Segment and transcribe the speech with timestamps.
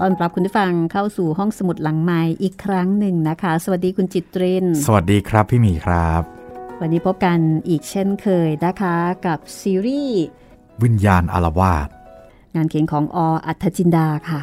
[0.00, 6.22] ต้อนรับคุณผู้ฟังเข้าสู่ห้องสมุดหลังไม้อีกครั้งหนึ่งนะคะ สวัสดีคุณจิตรินสวัสดีครับพี่หมีครับ
[6.80, 7.38] วันนี้พบกัน
[7.68, 10.22] อีกเช่นเคยนะคะ กับซีรีส์
[10.82, 11.88] วิญญาณอารวาส
[12.54, 14.40] งานเขียนของออัธจินดาค่ะ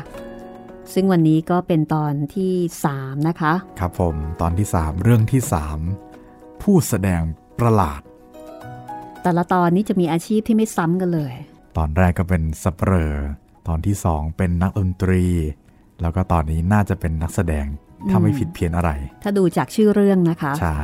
[0.94, 2.54] ซึ่งวันนี้ก็เป็นตอนที่
[2.92, 5.42] 3 นะคะ ครับผมตอนที่ 3 เรื่องที่
[6.02, 7.22] 3 ผู้แสดง
[7.60, 8.02] ประหลาด
[9.24, 11.34] แต่ละตอนนี้จะมีอาชีพที่ไม่ซ้ำกันเลย
[11.78, 13.14] ตอนแรกก็เป็นสับเปลอ
[13.68, 15.26] ตอนที่2เป็นนักดนตรี
[16.02, 17.66] แล้วก็ตอนนี้น่าจะเป็นนักแสดง
[18.10, 18.92] ถ้าไม่ผิดเพี้ยนอะไร
[19.24, 20.78] ถ้าดูจากชื่อเรื่องนะคะ ใช่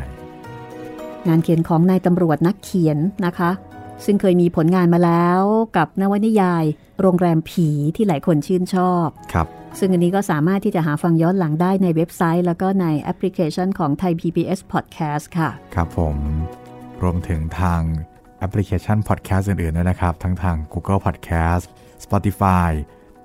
[1.27, 3.51] งานเขียนของนายตำรวจนักเขียนนะคะ
[4.05, 5.41] ซึ่งเคยมีผลงานมาแล้ว
[5.77, 6.63] กับนวนิยาย
[7.01, 9.47] โรงแรมผีที่หลายคนชื่นชอบ ครับ
[9.79, 16.15] ซึ่งอันนี้ก็สามารถที่จะหาฟังย้อนหลังได้ในเว็บไซต์ แล้วก็ในแอปพลิเคชันของไทย PBS Podcast ค่ะ ครับผม
[17.01, 17.81] รวมถึงทาง
[18.39, 21.65] แอปพลิเคชันพอดแคสต์อื่นๆด้วยนะครับ ทั้งทาง Google Podcast
[22.03, 22.71] Spotify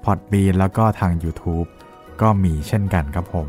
[0.05, 1.69] Podbean แล้วก็ทาง YouTube
[2.21, 3.49] ก็มีเช่นกันครับผม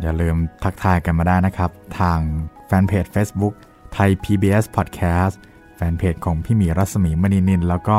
[0.00, 2.18] อย่าลืมทักทายกันมาได้นะครับ ทาง
[2.66, 3.54] แฟนเพจ Facebook
[3.92, 5.34] ไทย PBS Podcast
[5.76, 7.98] แฟนเพจของพี่หมีรัศมีมณีนิน แล้วก็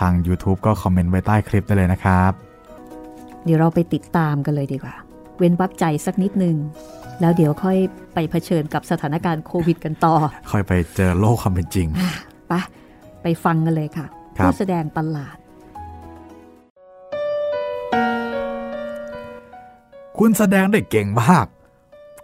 [0.00, 2.32] ทาง YouTube ก็คอมเมนต์ไว้ใต้คลิปได้เลยนะครับ
[3.44, 4.94] เดี๋ยวเราไปติดตามกันเลยดีกว่า
[5.38, 6.56] เว้นวักใจสักนิดนึง
[7.20, 7.78] แล้วเดี๋ยวค่อย
[8.14, 10.14] ไปเผชิญกับสถานการณ์โควิดกันต่อ
[10.52, 11.88] ค่อยไปเจอโลกความเป็นจริง
[12.48, 12.52] ไป
[13.22, 15.36] ไปฟังกันเลยค่ะครับ ผู้แสดงประหลาด
[20.18, 21.46] คุณแสดงได้เก่งมาก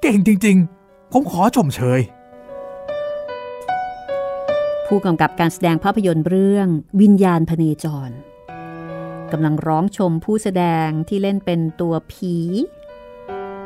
[0.02, 2.00] เก่งจริง ๆ ผมขอชมเชย
[4.86, 6.69] ผู้กำกับการแสดงภาพยนตร์เรื่อง
[7.00, 8.10] วิญญาณพเนจร
[9.32, 12.36] กำลังร้องชมผู้แสดงที่เล่นเป็นตัวผี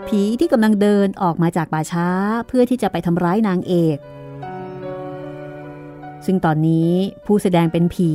[0.07, 2.09] ผีที่กำลังเดินออกมาจากป่าช้า
[2.49, 3.97] เพื่อที่จะไปทำร้ายนางเอก
[6.27, 6.91] ซึ่งตอนนี้
[7.27, 8.13] ผู้แสดงเป็นผี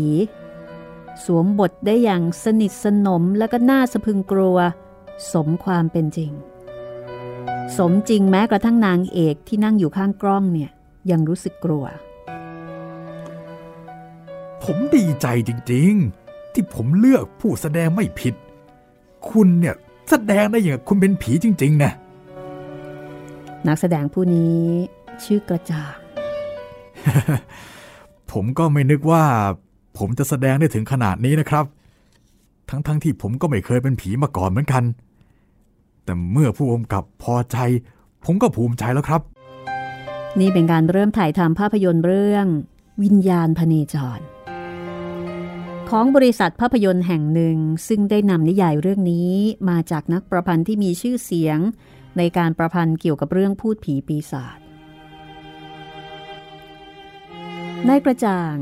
[1.25, 4.57] สวมบทได้อย่างสนิทสนมและก็น่าสะพรึงกลัว
[5.31, 6.31] สมความเป็นจริง
[7.77, 10.71] สมจริงแม้กระทั่งนางเอกที่นั่งอยู่ข้างกล้องเนี่ย
[11.11, 11.85] ยังรู้สึกกลัว
[14.63, 18.35] ผมดีใจจริงๆ ที่ผมเลือกผู้แสดงไม่ผิด
[19.29, 19.75] คุณเนี่ย
[20.09, 21.91] แสดงได้อย่างกับคุณเป็นผีจริง ๆ นะ
[23.67, 24.61] นักแสดงผู้นี้
[25.23, 25.97] ชื่อกระจ่าง
[28.31, 29.23] ผมก็ไม่นึกว่า
[29.97, 31.65] ผมจะแสดงได้ถึงขนาดนี้นะครับ
[32.69, 34.83] ทั้งๆทที่ผมก็ไม่เคยเป็นผีมาก่อนเหมือนกัน
[36.03, 37.57] แต่เมื่อผู้กำกับพอใจ
[38.25, 39.21] ผมก็ภูมิใจแล้วครับ
[40.39, 42.45] นี่เป็นการเริ่มถ่ายทำภาพยนตร์เรื่อง
[43.03, 44.19] วิญญาณพเนจร
[45.89, 49.31] ของบริษัทภาพยนตร์แห่งหนึ่งซึ่งได้นำนิยายเรื่องนี้
[49.69, 51.59] มาจากนักประพันธ์ที่มีชื่อเสียง
[52.17, 54.57] ในการประพันธ์เกี่ยวกับเรื่องพูดผีปีศาจ
[57.89, 58.57] นายกระจ่าง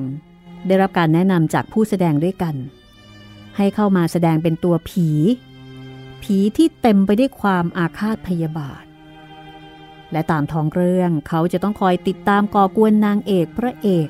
[0.67, 2.55] ได้รับการแนะนำจากผู้แสดงด้วยกัน
[3.57, 5.09] ให้เข้ามาแสดงเป็นตัวผี
[6.23, 8.83] ผีที่เต็มไปด้วยความอาฆาตพยาบาท
[10.11, 14.07] และตามท้องเรื่องเขาจะต้องคอยติดตามก่อกวนนางเอกพระเอก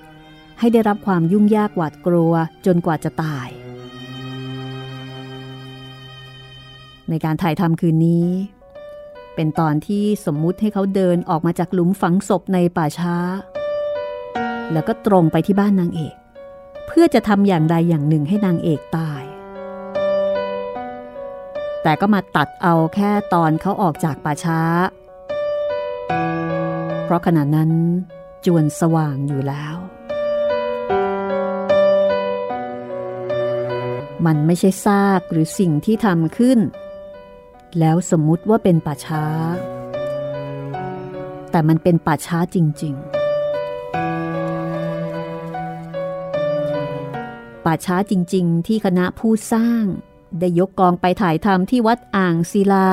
[0.60, 2.34] ให้ได้รับความยุ่งยากหวาดกลัว
[2.66, 3.50] จนกว่าจะตาย
[7.10, 8.28] ในการถ่ายทำคืนนี้
[9.36, 13.16] เป็นตอนที่สมมุติให้เขาเดินออกมาจากหลุมฝังศพในป่าช้า
[14.72, 16.16] แล้วก็ตรงไปที่บ้านนางเอก
[16.88, 19.24] เพื่อจะทำอย่างใดอย่างหนึ่งให้นางเอกตาย
[21.84, 24.62] แต่ก็มาตัดเอาแค่ตอนเขาออกจากป่าช้า
[27.04, 27.72] เพราะขณะนั้น
[28.46, 29.76] จวนสว่างอยู่แล้ว
[34.26, 36.60] มันไม่ใช่ซากหรือสิ่งที่ทำขึ้น
[37.80, 39.26] แล้วสมมุติว่าเป็นป่าช้า
[41.52, 43.19] แต่มันเป็นป่าช้าจริง ๆ
[47.66, 49.84] ป่าช้าจริง ๆ ที่คณะผู้สร้าง
[50.40, 52.90] ได้ยกกองไปถ่ายทำที่วัดอ่างศิลา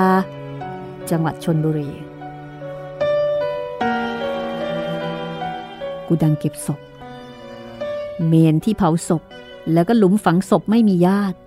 [1.11, 1.91] จังหวัดชนบุรี
[6.07, 6.81] กูดังเก็บศพ
[8.27, 9.23] เมนที่เผาศพ
[9.73, 11.39] แล้วก็หลุมฝังศพไม่มีญาติ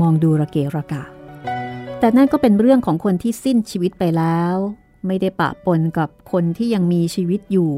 [0.00, 1.04] มองดูระเกะระกะ
[1.98, 4.54] แต่นั่นก็เป็นเรื่องของคนที่สิ้นชีวิตไปแล้ว
[5.06, 7.72] ไม่ได้ปะปนกับคนที่ยังมีชีวิตอยู่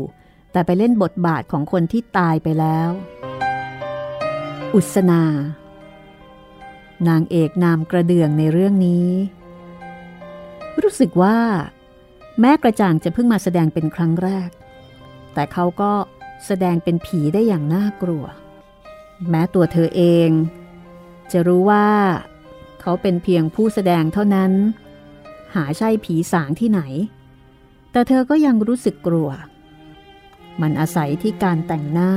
[0.53, 2.91] แต่ไปเล่นบทบาทของคนที่ตายไปแล้ว
[4.75, 5.23] อุศนา
[7.09, 9.11] นางเอกนามกระเดื่องในเรื่องนี้
[10.83, 11.39] รู้สึกว่า
[12.41, 14.51] แม้กระจ่างจะเพิ่งมาแสดงเป็นครั้งแรก
[15.35, 15.93] แต่เขาก็
[16.47, 18.25] แสดงเป็นผีได้อย่างน่ากลัว
[19.31, 20.31] แม้ตัวเธอเอง
[21.33, 21.89] จะรู้ว่า
[22.81, 24.53] เขาเป็นเพียงผู้แสดงเท่านั้น
[25.55, 26.81] หาใช่ผีสางที่ไหน
[27.93, 29.31] แต่เธอก็ยังรู้สึกกลัว
[30.61, 32.13] มันอาศัยที่การแต่งหน้า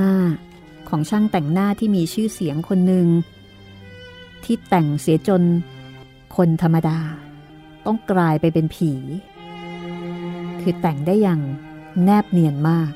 [0.89, 3.07] ของช่างแต่งหน้าที่มีชื่อเสียงคนหนึ่ง
[4.43, 5.43] ที่แต่งเสียจน
[6.35, 6.99] คนธรรมดา
[7.85, 8.91] ต้องกลายไปเป็นผี
[10.61, 11.41] คือแต่งได้อย่าง
[12.03, 12.91] แนบเนียนมาก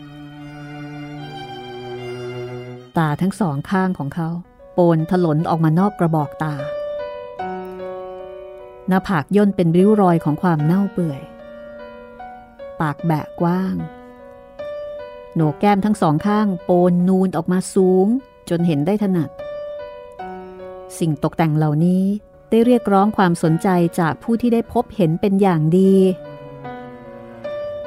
[2.98, 4.30] ตาทั้งสองข้างของเขา
[4.74, 6.56] โปนถลนออกมานอกกระบอกตา
[8.88, 11.22] หน้าผากย่นเป็นริ้วรอยของความเน่าเปื่อย
[12.82, 13.76] ปากแบะกว้าง
[15.34, 18.08] โหนกแก้มทั้งสองข้างโปนนูนออกมาสูง
[18.50, 19.30] จนเห็นได้ถนัด
[21.00, 22.04] สิ่งตกแต่งเหล่านี้
[22.50, 23.68] ได้เรียกร้องความสนใจ
[24.00, 25.96] จากผู้ที่ได้พบเห็นเป็นอย่างดี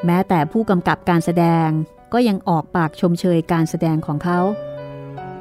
[0.04, 1.69] แม้แต่ผู้กำกับการแสดง
[2.12, 4.40] ก็ยังออกปากชมเชยการแสดงของเขา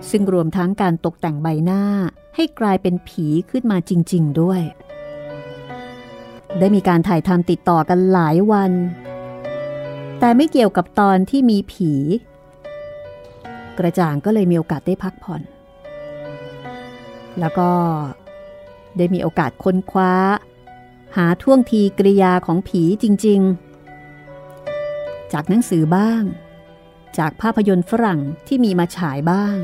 [0.09, 1.83] ซึ่งรวมทั้งการตกแต่งใบหน้า
[2.35, 4.61] ให้กลายเป็นผีขึ้นมาจริง ๆ ด้วย
[6.59, 8.71] ได้มีการถ่ายทำติดต่อกันหลายวัน
[10.19, 11.91] แต่ไม่เกี่ยวกับตอนที่มีผี
[13.77, 15.41] กระจ่างก็เลยมีโอกาสได้พักผ่อน
[17.39, 17.71] แล้วก็
[18.97, 20.13] ได้มีโอกาสค้นคว้า
[21.17, 23.41] หาท่วงทีกริยาของผีจริง
[24.35, 26.23] ๆ จากหนังสือบ้าง
[27.17, 29.57] จากภาพยนตร์ฝรั่งที่มีมาฉายบ้าง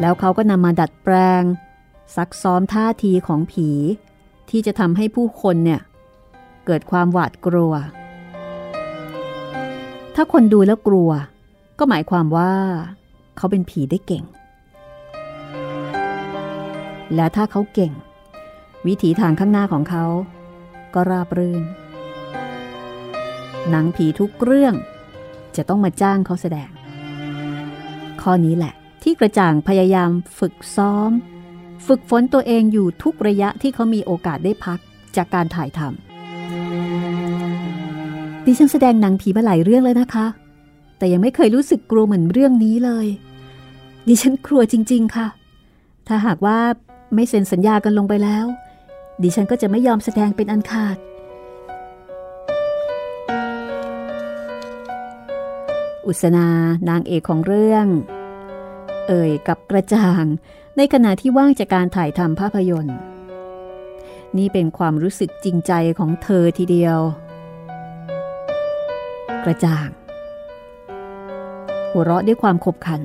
[0.00, 1.42] แล้วเขาก็นำมาดัดแปลง
[2.16, 3.68] ซักซ้อมท่าทีของผี
[4.50, 5.80] ที่จะทำให้ผู้คนเนี่ย
[6.66, 7.74] เกิดความหวาดกลัว
[10.14, 11.10] ถ้าคนดูแล้วกลัว
[11.78, 12.52] ก็หมายความว่า
[13.36, 14.24] เขาเป็นผีได้เก่ง
[17.14, 17.92] และถ้าเขาเก่ง
[18.86, 20.04] วิถีทางข้างหน้าของเขา
[20.94, 21.62] ก็ราบรื่น
[23.70, 24.74] หนังผีทุกเรื่อง
[25.56, 26.70] จะต้องมาจ้างเขาแสดง
[28.22, 31.10] ข้อนี้แหละที่กระจ่างพยายามฝึกซ้อม
[31.86, 34.78] ฝึกฝนตัวเองอยู่ทุกระยะที่เขามีโอกาสได้พัก
[35.16, 36.11] จากการถ่ายทำ
[38.46, 40.26] ดิฉันแสดงหนังผีมาหลายเรื่องแล้วนะคะ
[40.98, 43.06] แต่ยังไม่เคยรู้สึกกลัวเหมือนเรื่องนี้เลย
[44.08, 45.26] ดิฉันกลัวจริง ๆ ค่ะ
[46.06, 46.58] ถ้าหากว่า
[47.14, 48.46] ไม่เซ็นสัญญากันลงไปแล้ว
[49.22, 50.96] ดิฉันก็จะไม่ยอมแสดงเป็นอันขาด
[56.06, 56.48] อุสนา
[56.88, 57.86] นางเอกของเรื่อง
[59.08, 60.24] เอ่ยกับกระจ่าง
[60.76, 62.96] ในขณะที่ว่างจากการถ่ายทำภาพยนตร์
[64.38, 66.98] นี่เป็นความรู้สึกจริงใจของเธอทีเดียว
[69.44, 69.88] กระจ่าง
[71.90, 73.02] หัวเราะด้วยความขบขัน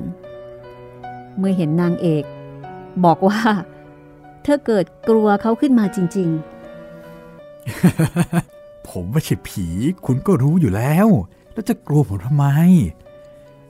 [1.38, 2.24] เมื่อเห็นนางเอก
[3.06, 3.40] บอกว่า
[4.44, 6.30] เธอเกิดกลัวเขาขึ้นมาจริง
[7.64, 9.68] ๆ ผมไม่ใช่ผี
[10.06, 11.08] คุณก็รู้อยู่แล้ว
[11.54, 12.46] แล้วจะกลัวผมทำไม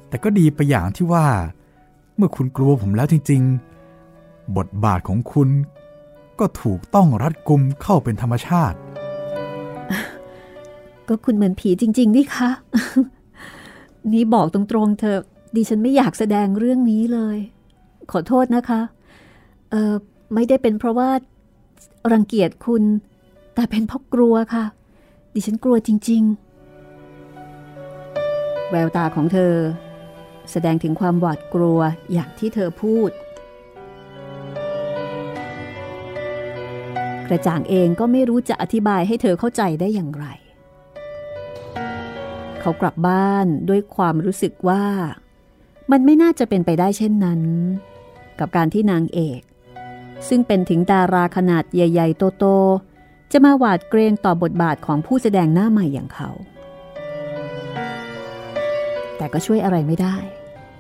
[0.07, 1.27] แต่ก็ดีไปอย่างที่ว่า
[2.15, 3.41] เมื่อคุณกลัวผมแล้วจริง
[3.99, 5.49] ๆ บทบาทของคุณ
[6.39, 8.77] ก็ถูกต้องรัดกุมเข้าเป็นธรรมชาติ
[11.07, 12.49] ก็คุณเหมือนผีจริง ๆ นี่คะ
[14.13, 15.17] นี่บอกตรงๆเธอ
[15.55, 17.37] ดิฉันไม่อยากแสดงเรื่องนี้เลย
[18.11, 18.81] ขอโทษนะคะ
[19.71, 19.93] เออ
[20.33, 21.09] ไม่ได้เป็นเพราะว่า
[22.11, 22.83] รังเกียจคุณ
[23.55, 24.65] แต่เป็นเพราะกลัวค่ะ
[25.33, 26.23] ดิฉันกลัวจริง
[27.47, 29.53] ๆ แววตาของเธอ
[30.51, 31.79] แสดงถึงความหวาดกลัว
[32.13, 33.11] อย่างที่เธอพูด
[37.29, 40.25] กระจ่างเองก็ไม่รู้จะอธิบายให้เธอเข้าใจได้อย่างไร
[42.67, 44.83] เขากลับบ้านด้วยความรู้สึกว่า
[45.91, 47.41] มันไม่น่าจะเป็นไปได้เช่นนั้น
[48.39, 49.41] กับการที่นางเอก
[50.27, 56.29] ซึ่งเป็นถึงดาราขนาดใหญ่ๆ โตๆจะมาหวาดเกรงต่อบทบาทของผู้แสดงหน้าใหม่อย่างเขา
[59.17, 60.17] แต่ก็ช่วยอะไรไม่ได้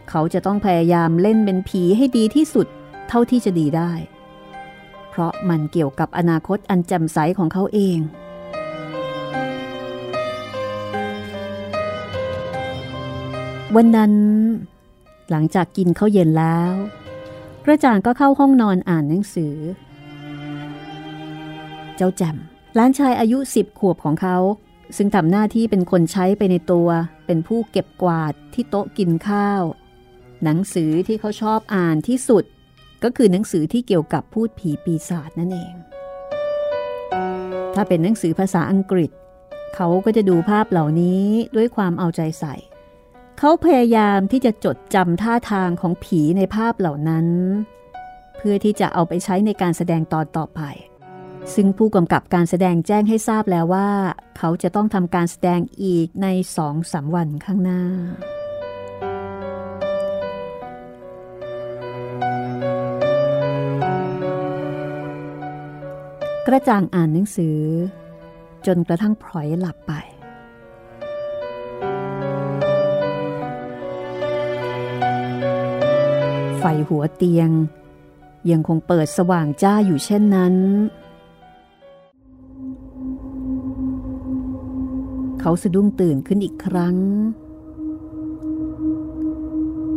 [0.09, 2.67] เขาจะต้องพยายามเล่นเป็นผีให้ดีที่สุด
[3.09, 3.91] เท่าที่จะดีได้
[5.09, 7.99] เพราะมันเกี่ยวกับอนาคตอันแจ่มใสของเขาเอง
[13.75, 14.13] วันนั้น
[15.31, 16.71] หลังจากกินข้าวเย็นแล้ว
[17.65, 19.55] กระจ่างก็เข้าห้องนอนอ่านหนังสือ
[21.95, 22.37] เจ้าแจม
[22.77, 24.37] ล้านชายอายุสิบขวบของเขา
[24.97, 26.89] ซึ่งทำหน้าที่เป็นคนใช้ไปในตัว
[27.25, 29.61] เป็นผู้เก็บกวาดที่โต๊ะกินข้าว
[30.43, 32.43] หนังสือที่เขาชอบอ่านที่สุด
[33.03, 35.73] ก็คือหนังสือที่เกี่ยวกับพูดผีปีศาจนั่นเอง
[37.75, 39.11] ถ้าเป็นหนังสือภาษาอังกฤษ
[39.75, 41.23] เขาก็จะดูภาพเหล่านี้
[41.55, 42.55] ด้วยความเอาใจใส่
[43.39, 47.27] เขาพยายามที่จะจดจำท่าทางของผีในภาพเหล่านั้น
[48.37, 50.61] เพื่อที่จะเอาไปใช้ในการแสดงตอนต่อไป
[51.53, 53.89] ซึ่งผู้กำกับการแสดงแจ้งให้ทราบแล้วว่า
[54.37, 56.27] เขาจะต้องทำการแสดงอีกใน
[56.57, 57.81] สองสาวันข้างหน้า
[66.47, 67.59] กระจ่างอ่านหนังสือ
[68.65, 69.93] จนกระทั่งพลอยหลับไป
[76.89, 77.49] หัวเตียง
[78.51, 80.55] ยังคงเปิดสว่างจ้าอยู่เช่นนั้น
[85.39, 86.97] เขาสะดุ้งตื่นขึ้นอีกครั้ง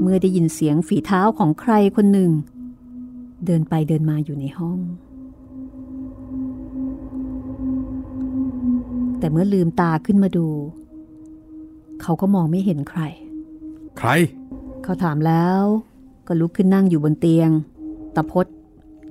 [0.01, 2.31] เมื่อได้ยินเสียงฝีเท้าของใครคนหนึ่ง
[3.47, 4.79] เดินไปเดินมาอยู่ในห้อง
[9.19, 10.49] แต่เมื่อลืมตาขึ้นมาดู
[12.03, 13.01] เขาก็มองไม่เห็นใคร
[13.99, 14.09] ใคร
[14.83, 15.63] เขาถามแล้ว
[16.33, 17.51] ก็ลุกขึ้นนั่งอยู่บนเตียง
[18.17, 18.47] ตะพด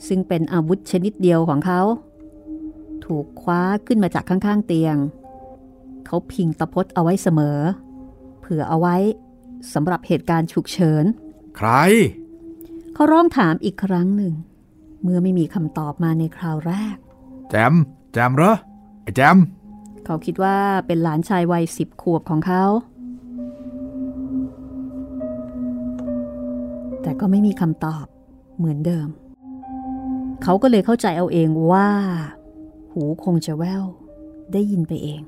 [0.08, 1.82] ซึ่งเป็นอาวุธชนิดเดียวของเขา
[3.06, 4.96] ถูกคว้าขึ้นมาจากข้างๆเตียง
[6.06, 7.60] เขาพิงตะพดเอาไว้เสมอ
[8.40, 8.96] เผื่อเอาไว้
[9.74, 11.06] สำหรับเหตุการณ์ฉุกเฉิน
[11.58, 11.70] ใคร
[12.94, 14.34] เขาร้องถามอีกครั้งหนึ่ง
[15.02, 16.96] เมื่อไม่มีคำตอบมาในคราวแรก
[17.50, 17.74] แจม
[18.14, 18.56] แจมเหรอ
[19.04, 19.38] ไอ้แจม
[20.06, 20.58] เขาคิดว่า
[20.88, 22.64] เป็นหลานชายวัยสิบขวบของเขา
[27.10, 28.06] แต่ก็ไม่มีคำตอบ
[28.58, 29.08] เหมือนเดิม
[30.44, 31.90] เขาก็เลยเข้าใจเอาเองว่า
[32.92, 33.84] หูคงจะแว่ว
[34.54, 35.22] ได้ยินไปเอง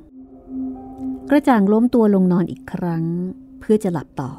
[1.29, 3.05] กระจ่างล้มตัวลงนอนอีกครั้ง
[3.59, 4.31] เพื่อจะหลับต่อ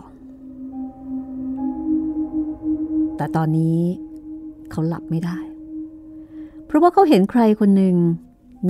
[3.16, 3.80] แต่ตอนนี้
[4.70, 5.38] เขาหลับไม่ได้
[6.66, 7.96] เพราะว่าเขาเห็นใครคนหนึ่ง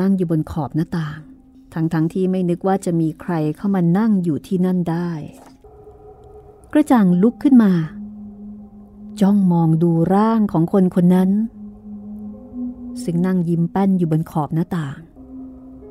[0.01, 1.19] นั่งอยู่บนขอบหน้าต่าง
[1.75, 5.11] ทั้งๆทที่ไม่นึกว่าจะมีใครเข้ามานั่งอยู่ที่นั่นได้
[6.73, 7.73] กระจ่างลุกขึ้นมา
[9.21, 11.31] จ้องมองดูร่างของคนคนนั้น
[13.05, 14.99] ซึ่งนั่งยิ้มแป้นอยู่บนขอบหน้าต่าง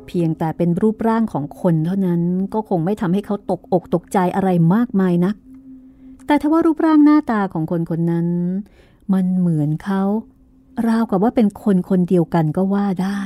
[0.07, 2.21] เพียงแต่เป็นรูปร่างของคนเท่านั้น
[2.53, 5.35] ก็คงไม่ทำให้เขาตกอกตกใจอะไรมากมายนัก
[6.25, 8.27] แต่ถ้าว่ารูปร่างหน้าตาของคนคนนั้น
[9.13, 10.03] มันเหมือนเขา
[10.87, 13.21] ราวกับว่าเป็นคนคนเดียวกันก็ว่าได้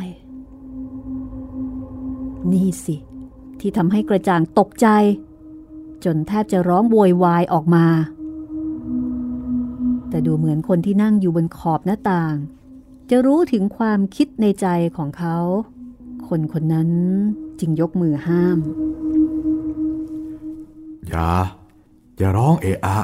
[2.51, 2.95] นี่สิ
[3.59, 4.87] ที่ทำให้กระจ่างตกใจ
[6.05, 7.85] จนแทบจะร้องโวยวายออกมา
[10.15, 12.35] แต่ดูเหมือนคนที่นั่งอยู่บนขอบหน้าต่าง
[13.09, 14.67] จะรู้ถึงความคิดในใจ
[14.97, 15.37] ของเขา
[16.27, 16.89] คนคนนั้น
[17.59, 18.57] จึงยกมือห้าม
[21.07, 21.29] อย่า
[22.17, 22.97] อย่าร้องเอะอะ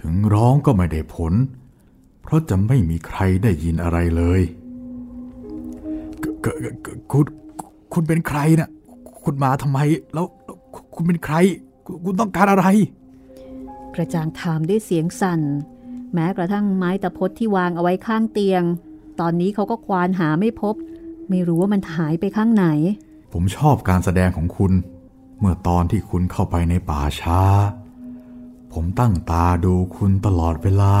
[0.00, 1.32] ถึงร้องก็ไม่ได้ผล
[2.22, 4.40] เพราะจะไม่มีใครได้ยินอะไรเลย
[6.22, 6.46] กก
[6.86, 7.26] กคุณ
[7.92, 8.70] คุณเป็นใครนะ่ะ
[9.22, 9.78] คุณมาทำไม
[10.14, 10.56] แล้วแล้ว
[10.94, 11.34] คุณเป็นใคร
[11.84, 12.66] คุณคุณต้องการอะไร
[13.94, 15.42] กระจ่างถามด้วยเสียงสั่น
[16.14, 18.62] แม้กระทั่งไม้ตะพดที่วางเอาไว้ข้างเตียง
[19.20, 20.74] ตอนนี้เขาก็ควานหาไม่พบ
[21.28, 22.66] ไม่รู้ว่ามันหายไปข้างไหน
[23.32, 24.72] ผมชอบการแสดงของคุณ
[25.38, 27.40] เมื่อตอนที่คุณเข้าไปในป่าช้า
[28.72, 30.94] ผมตั้งตาดูคุณตลอดเวลา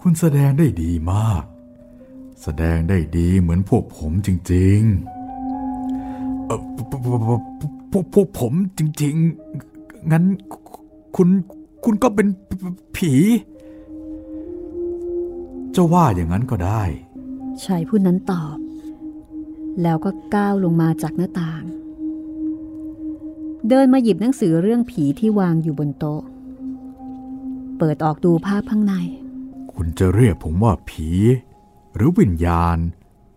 [0.00, 1.42] คุณแสดงได้ดีมาก
[2.42, 7.42] แสดงได้ดีเหมือนพวกผมจริงๆเออพวก
[7.92, 9.14] พวกพวกผมจริง
[9.62, 10.24] ๆ งั้น
[11.16, 11.28] คุณ
[11.84, 12.26] คุณก็เป็น
[12.96, 13.12] ผี
[15.76, 16.82] จะว่าอย่างนั้นก็ได้
[17.64, 18.56] ชายผู้นั้นตอบ
[19.82, 21.62] แล้วก็ก้าวลงมาจากหน้าต่าง
[23.68, 26.22] เดินมาหยิบหนังสือเรื่องผีที่วางอยู่บนโต๊ะ
[27.78, 28.94] เปิดออกดูภาพข้างใน
[29.72, 31.08] คุณจะเรียกผมว่าผี
[31.94, 32.78] หรือวิญญาณ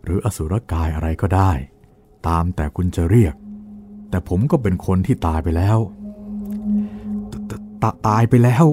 [0.03, 1.51] หรืออสุรกายอะไรก็ได้
[2.27, 3.35] ตามแต่คุณจะเรียก
[4.09, 5.79] แต่ผมก็เป็นคนที่ตายไปแล้ว
[7.31, 7.51] ตต
[7.83, 8.65] ตตายไปแล้ว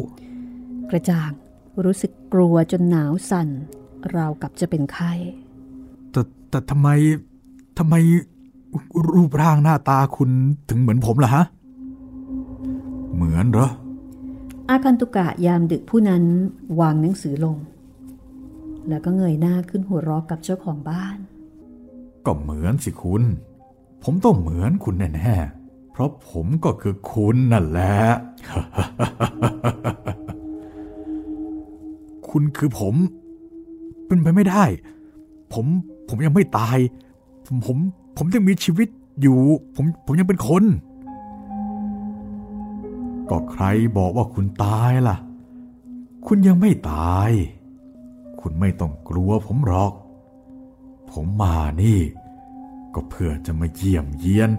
[0.91, 1.31] กระจ่าง
[1.85, 3.49] รู้สึก กลัวจนหนาวสั่น
[4.17, 5.13] ราวกับจะเป็นไข้
[6.11, 6.89] แต่แต่ทำไม
[7.79, 7.95] ทำไม
[9.15, 10.31] รูปร่างหน้าตาคุณ
[10.69, 11.45] ถึงเหมือนผมล่ะฮะ
[13.15, 13.69] เหมือนเหรอ
[14.69, 16.25] อาคันตุกะยามดึกผู้นั้น
[16.81, 17.57] วางหนังสือลง
[18.89, 21.17] แล้วก็เงยหน้าขึ้นหัวเรอกกับเจ้าของบ้าน
[22.27, 23.23] ก็เหมือนสิคุณ
[24.03, 27.97] ผมต้องเหมือนคุณแน่ๆ เพราะผมก็คือคุณนั่นแหละ
[32.37, 32.95] คุณคือผม
[34.07, 34.65] เป็นไปไม่ได้
[35.53, 35.67] ผม
[36.09, 36.79] ผมยังไม่ตาย
[37.47, 37.77] ผมผม
[38.17, 38.89] ผมยังมีชีวิต
[39.21, 39.39] อยู่
[39.77, 40.65] ผมผมยังเป็นคน
[43.31, 43.65] ก็ใคร
[43.97, 45.17] บอกว่าคุณตายล่ะ
[46.27, 47.31] คุณยังไม่ตาย
[48.41, 49.93] คุณไม่ต้องกลัวผมหรอก
[51.11, 52.01] ผมมานี่
[52.95, 54.51] ก็เพื่อจะมาเยี่ยมเยียน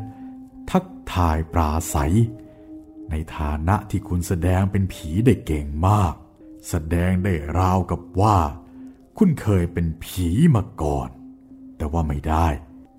[0.70, 2.13] ทักทายปราศัย
[3.10, 6.15] ในฐานะที่คุณแสดงเป็นผีได้เก่งมาก
[6.69, 8.38] แสดงได้ราวกับว่า
[9.17, 11.10] คุณเคยเป็นผีมาก่อน
[11.77, 12.48] แต่ว่าไม่ได้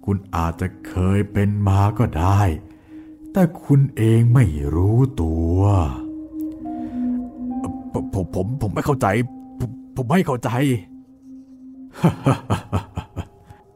[0.04, 2.40] คุณอาจจะเคยเป็นมาก็ได้
[3.32, 4.44] แต่คุณเองไม่
[4.74, 5.58] รู้ตัว
[7.92, 9.06] ผมผมผมผมไม่เข้าใจ
[9.58, 10.50] ผมผมไม่เข้าใจ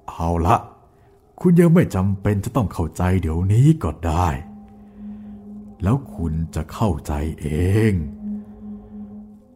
[0.09, 0.57] เอาละ
[1.41, 4.29] คุณยังไม่จำเป็นจะต้องเข้าใจเดี๋ยวนี้ก็ได้
[5.83, 7.47] แล้วคุณจะเข้าใจเอ
[7.91, 7.93] ง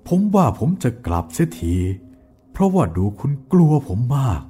[0.09, 1.77] ผมว่าผมจะกลับเสียที
[2.53, 4.43] เพราะว่าดูคุณกลัวผมมาก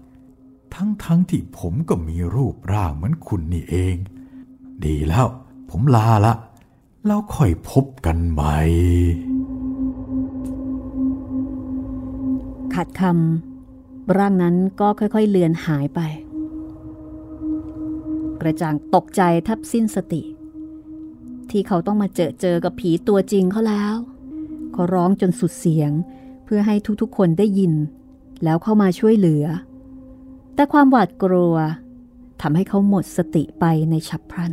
[0.75, 3.97] ทั้งๆทที่ผมก็มีรูปร่างเหมือนคุณนี่เอง
[4.85, 5.27] ดีแล้ว
[5.71, 6.33] ผมลาละ
[7.07, 8.59] แล้วค่อยพบกันใหม่
[12.75, 16.01] ขัดคำร่างนั้นก็ค่อยๆเลือนหายไป
[18.41, 20.23] กระจ่างตกใจแทบสิ้นสติ
[21.51, 23.97] ที่เขาต้องมาเจอเจอกับผีตัวจริงเขาแล้ว
[24.75, 25.91] เขาร้องจนสุดเสียง
[26.45, 27.73] เพื่อให้ทุกๆคนได้ยิน
[28.45, 29.45] แล้วเข้ามาช่วยเหลือ
[30.55, 31.57] แต่ความหวาดกลัว
[32.41, 34.53] ทำให้เขาหมดสติไปในฉับพลัน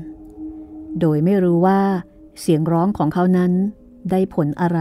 [0.99, 1.81] โดยไม่รู้ว่า
[2.41, 3.51] เสียงร้องของเขานั้น
[4.11, 4.79] ได้ผลอะไร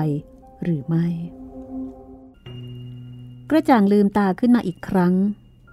[0.64, 1.06] หรือไม่
[3.50, 5.14] กระจ่างลืมตาขึ้นมาอีกครั้ง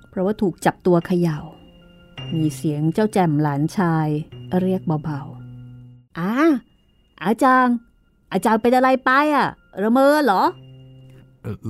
[0.10, 1.40] เพราะว่าถูกจับตัวเขยา่า
[2.36, 4.08] มีเสียงเจ้าแจ่มหลานชาย
[4.62, 6.32] เรียกเบาๆอา
[7.26, 7.78] อาจารย์
[8.32, 9.48] อาจารย์เป็นอะไรไปอะ
[9.84, 10.44] ระเมอเหรอ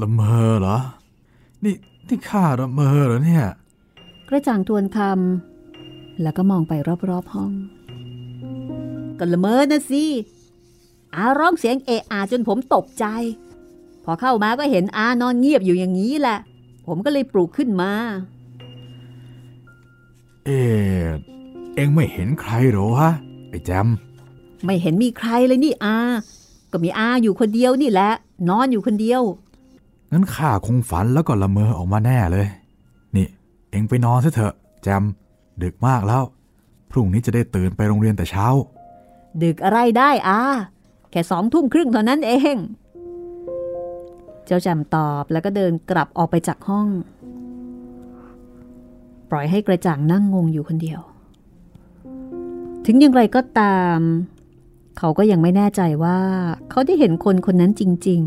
[0.01, 0.77] ละเมอเหรอ
[1.63, 1.75] นี่
[2.07, 3.45] นี่ข้าละเมอเหรอเนี่ย
[4.29, 6.73] กระจ่างทวนคำแล้วก็มองไป
[7.09, 7.51] รอบๆห้อง
[9.19, 10.05] ก็ละเมอนะสิ
[11.15, 13.05] อาร้องเสียงเอะอาจนผมตกใจ
[14.03, 16.39] พอเข้ามาก็เห็นอานอนเงียบอยู่อย่างนี้แหละ
[16.87, 17.91] ผมก็เลยปลุกขึ้นมา
[20.45, 20.49] เอ
[21.75, 23.09] เอ็งไม่เห็นใครหรอวะ
[23.49, 23.87] ไอ้แจม
[24.65, 25.97] ไม่เห็นมีใครเลยนี่อา
[26.71, 28.09] ก็มีอาอยู่คนเดียวนี่แหละ
[28.49, 29.21] นอนอยู่คนเดียว
[30.11, 32.47] งั้นข้าคงฝันแล้วก็ละเมอออกมาแน่เลย
[33.15, 33.27] นี่
[33.69, 35.03] เอ็งไปนอนซะเถอะ แจม
[35.63, 36.23] ดึกมากแล้ว
[36.91, 38.47] พรุ่งนี้จะได้ตื่นไปโรงเรียนแต่เช้า
[39.43, 40.41] ดึกอะไรได้อา
[41.11, 42.57] แค่สองทุ่มครึ่งเท่านั้นเอง
[44.45, 46.87] เจ้าแจมตอบแล้วก็เดินกลับออกไปจากห้อง
[49.29, 50.99] ปล่อยให้กระจ่างนั่งงงอยู่คนเดียว
[52.85, 53.99] ถึงอย่างไรก็ตาม
[54.97, 56.19] เขาก็ยังไม่แน่ใจว่า
[56.69, 58.21] เขาได้เห็นคนคนนั้นจริง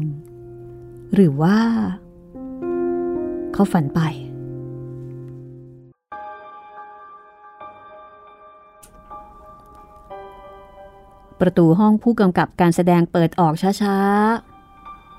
[0.55, 1.57] ๆ หรือว่า
[3.53, 4.01] เขาฝันไป
[11.41, 13.97] ประตูห้องผู้กำกับการแสดงเปิดออกช้า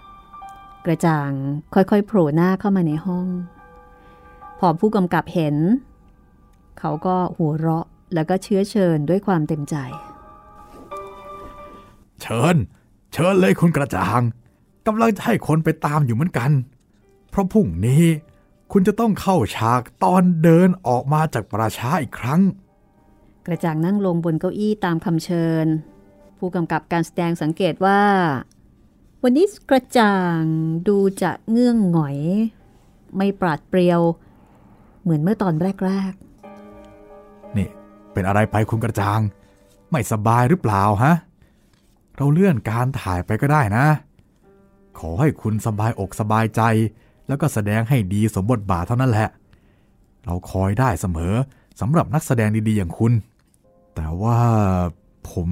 [0.01, 1.31] ๆ กระจ่าง
[1.73, 3.27] ค่อย ๆ โผล่หน้าเข้ามาในห้อง
[4.59, 5.55] พอผู้กำกับเห็น
[6.79, 9.77] เขาก็หัวเราะแล้วก็เชื้อเชิญด้วยความเต็มใจ
[12.21, 12.55] เชิญ
[13.13, 14.21] เชิญเลยคุณกระจ่าง
[14.87, 16.51] กำลังจะให้คนไปตามอยู่เหมือนกัน
[17.29, 18.03] เพราะพรุ่งนี้
[18.71, 22.41] คุณจะต้องเข้าฉากตอนเดินออกมาจากประชาอีกครั้ง
[23.45, 25.65] กระจ่างนั่งลงบนเก้าอี้ตามคำเชิญ
[26.37, 28.01] ผู้กำกับการแสดงสังเกตว่า
[29.23, 30.41] วันนี้กระจ่าง
[30.87, 32.17] ดูจะเงื่องหงอย
[33.17, 34.01] ไม่ปราดเปรียว
[35.01, 35.53] เหมือนเมื่อตอน
[35.85, 36.13] แรก
[37.57, 37.67] นี่
[38.13, 39.19] เป็นอะไรไปคุณกระจ่าง
[39.91, 41.13] ไม่สบายหรือเปล่าฮะ
[42.21, 43.85] เราเลื่อนการถ่ายไปก็ได้นะ
[44.99, 46.61] ขอให้คุณสบายอกสบายใจ
[47.27, 49.29] แล้วก็แสดงให้ดีสมบทบาทเท่านั้นแหละ
[50.25, 51.33] เราคอยได้เสมอ
[51.81, 53.13] สำหรับนักแสดงดีๆอย่างคุณ
[53.95, 54.39] แต่ว่า
[55.29, 55.49] ผม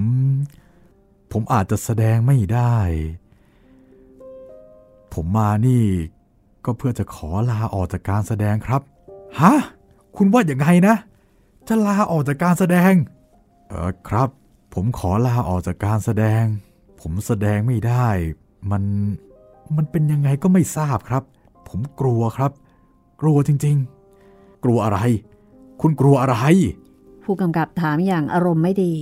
[1.31, 2.75] ผมอาจจะแสดงไม่ได้
[5.13, 5.83] ผมมานี่
[6.65, 8.81] ก็เพื่อจะขอลาออกจากการแสดงครับ
[9.39, 9.53] ฮะ
[10.15, 10.95] คุณว่าอย่างไงนะ
[11.67, 12.93] จะลาออกจากการแสดง
[13.69, 14.29] เออครับ
[14.73, 16.43] ผมขอลาออกจากการแสดง
[17.01, 18.07] ผมแสดงไม่ได้
[18.71, 18.83] มัน
[19.75, 21.23] มันเป็นยังไงก็ไม่ทราบครับ
[21.69, 22.51] ผมกลัวครับ
[23.21, 24.99] กลัวจริงๆ กลัวอะไร
[25.81, 28.93] คุณกลัวอะไรๆผู้กำกับถามอย่างอารมณ์ไม่ดี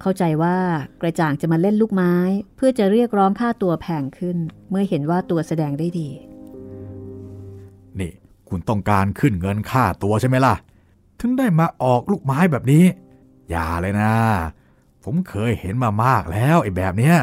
[0.00, 0.56] เข้าใจว่า
[1.00, 2.14] กระจ่างจะมาเล่นลูกไม้
[2.56, 4.36] เพื่อจะเรียกร้องค่าตัวแพงขึ้น
[4.70, 6.08] เมื่อเห็นว่าตัวแสดงได้ดี
[7.98, 8.12] นี่
[8.48, 10.54] คุณต้องการขึ้นเงินค่าตัวใช่ไหมล่ะ
[11.20, 12.84] ถึงได้มาออกลูกไม้แบบนี้
[13.50, 14.12] อย่าเลยนะ
[15.08, 17.16] ผมเคยเห็นมามากแล้วไอ้แบบเนี้ย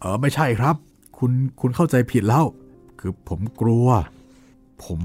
[0.00, 0.76] เออไม่ใช่ครับ
[1.18, 2.44] คุณคุณเข้าใจผิดแล้ว
[3.00, 3.86] คือผมกลัว
[4.84, 5.00] ผม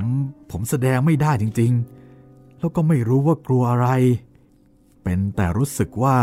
[0.51, 1.71] ผมแสดงไม่ได้จริง
[2.15, 3.87] ๆ แล้วก็ไม่รู้ว่ากลัวอะไร
[5.03, 6.17] เป็นแต่รู้สึกว่า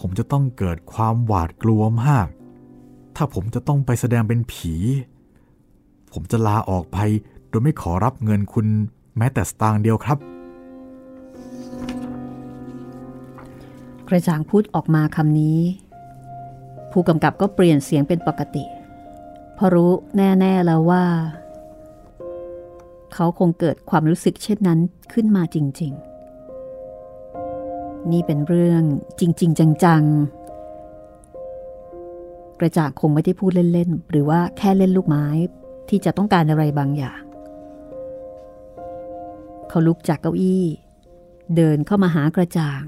[0.00, 2.26] ผมจะต้องเกิดความหวาดกลัวมาก
[3.16, 4.74] ถ้าผมจะต้องไปแสดงเป็นผี
[6.12, 6.98] ผมจะลาออกไป
[7.48, 8.66] โดยไม่ขอรับเงินคุณ
[9.16, 10.31] แม้แต่สตางค์เดียวครับ
[14.14, 15.60] กระจ่างพูดออกมาคำนี้
[16.92, 18.64] ผู้กำกับก็เปลี่ยนเสียงเป็นปกติ
[19.54, 21.04] เพราะรู้แน่ๆแล้วว่า
[23.14, 24.78] เขาคงเกิดความรู้สึกเช่นนั้น
[25.12, 25.92] ขึ้นมาจริง
[27.16, 28.82] ๆ นี่เป็นเรื่อง
[29.20, 30.04] จริง ๆ จัง
[31.72, 35.26] ๆ กระจ่างคงไม่ได้พูดเล่น ๆ หรือว่าแค่เล่นลูกไม้
[35.88, 37.20] ที่จะต้องการอะไรบางอย่าง
[39.68, 40.64] เขาลุกจากเก้าอี้
[41.56, 42.82] เดินเข้ามาหากระจ่าง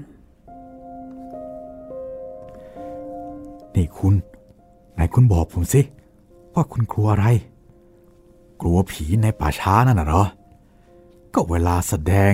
[3.75, 4.15] นี่คุณ
[4.93, 5.81] ไหนคุณบอกผมสิ
[6.53, 7.27] ว่าคุณกลัวอะไร
[8.61, 10.25] กลัวผีในป่าช้านั่นน่ะเหรอ
[11.33, 12.33] ก็เวลาแสดง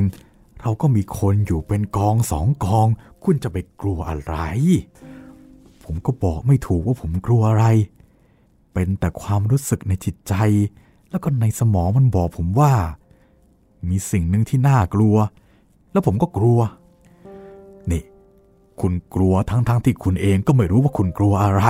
[0.61, 2.87] เราก็มีคนอยู่เป็นกองสองกอง
[3.23, 4.35] คุณจะไปกลัวอะไร
[5.83, 7.65] ผมก็บอกไม่ถูกว่าผมกลัวอะไร
[8.73, 10.33] เป็นแต่ความรู้สึกในจิตใจ
[11.09, 12.73] แล้วก็ในสมองมันบอกผมว่า
[13.89, 15.15] มีสิ่งหนึ่งที่น่ากลัว
[15.91, 16.59] แล้วผมก็กลัว
[18.81, 21.63] คุณกลัวทั้งๆทที่คุณเองก็ไม่รู้ว่าคุณกลัวอะไร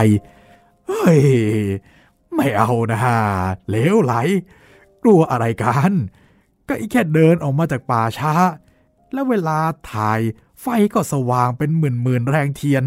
[0.87, 1.21] เฮ้ย
[2.35, 3.17] ไม่เอานะฮะ
[3.69, 4.13] เลวไหล
[5.03, 5.91] กลัวอะไรกัน
[6.67, 8.33] ก็อีแค่เดินออกมาจากป่าช้า
[9.13, 9.59] แล้วเวลา
[9.91, 10.19] ถ่าย
[10.61, 12.83] ไฟก็สว่างเป็นหมื่นหมื่นแรงเทียน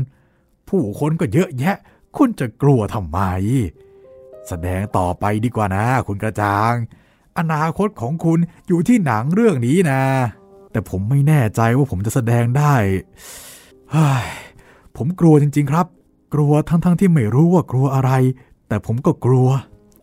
[0.68, 1.76] ผู้คนก็เยอะแยะ
[2.16, 3.20] คุณจะกลัวทำไม
[4.48, 6.72] แสดงต่อไปดีกว่านะ คุณกระจาง
[7.38, 10.02] อนาคตของคุณอยู่ที่หนังเรื่องนี้นะ
[10.72, 12.74] แต่ผมไม่แน่ใจว่าผมจะแสดงได้
[14.96, 15.86] ผมกลัวจริง ๆ ครับ
[16.34, 18.10] กลัวทั้งๆทที่ไม่รู้ว่ากลัวอะไร
[18.68, 19.48] แต่ผมก็กลัว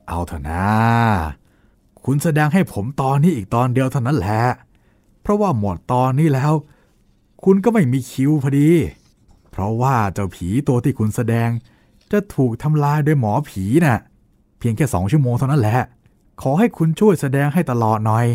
[0.08, 0.68] เอาเถอะนะ
[2.06, 4.42] คุณแสดงให้ผมตอนนี้อีกตอนเดียวเท่านั้นแหละ
[5.22, 6.54] เพราะว่าหมดตอนนี้แล้ว
[7.44, 8.70] คุณก็ไม่มีคิวพอดี
[9.52, 11.50] เพราะว่าเจ้าผีตัวที่คุณแสดง
[12.12, 13.98] จะถูกทำลายโดยหมอผีนะ่ะ
[14.60, 15.80] เพียงแค่สองชั่วโมงเท่านั้นแหละ
[16.42, 18.26] ขอให้คุณช่วยแสดงให้ตลอดหน่อย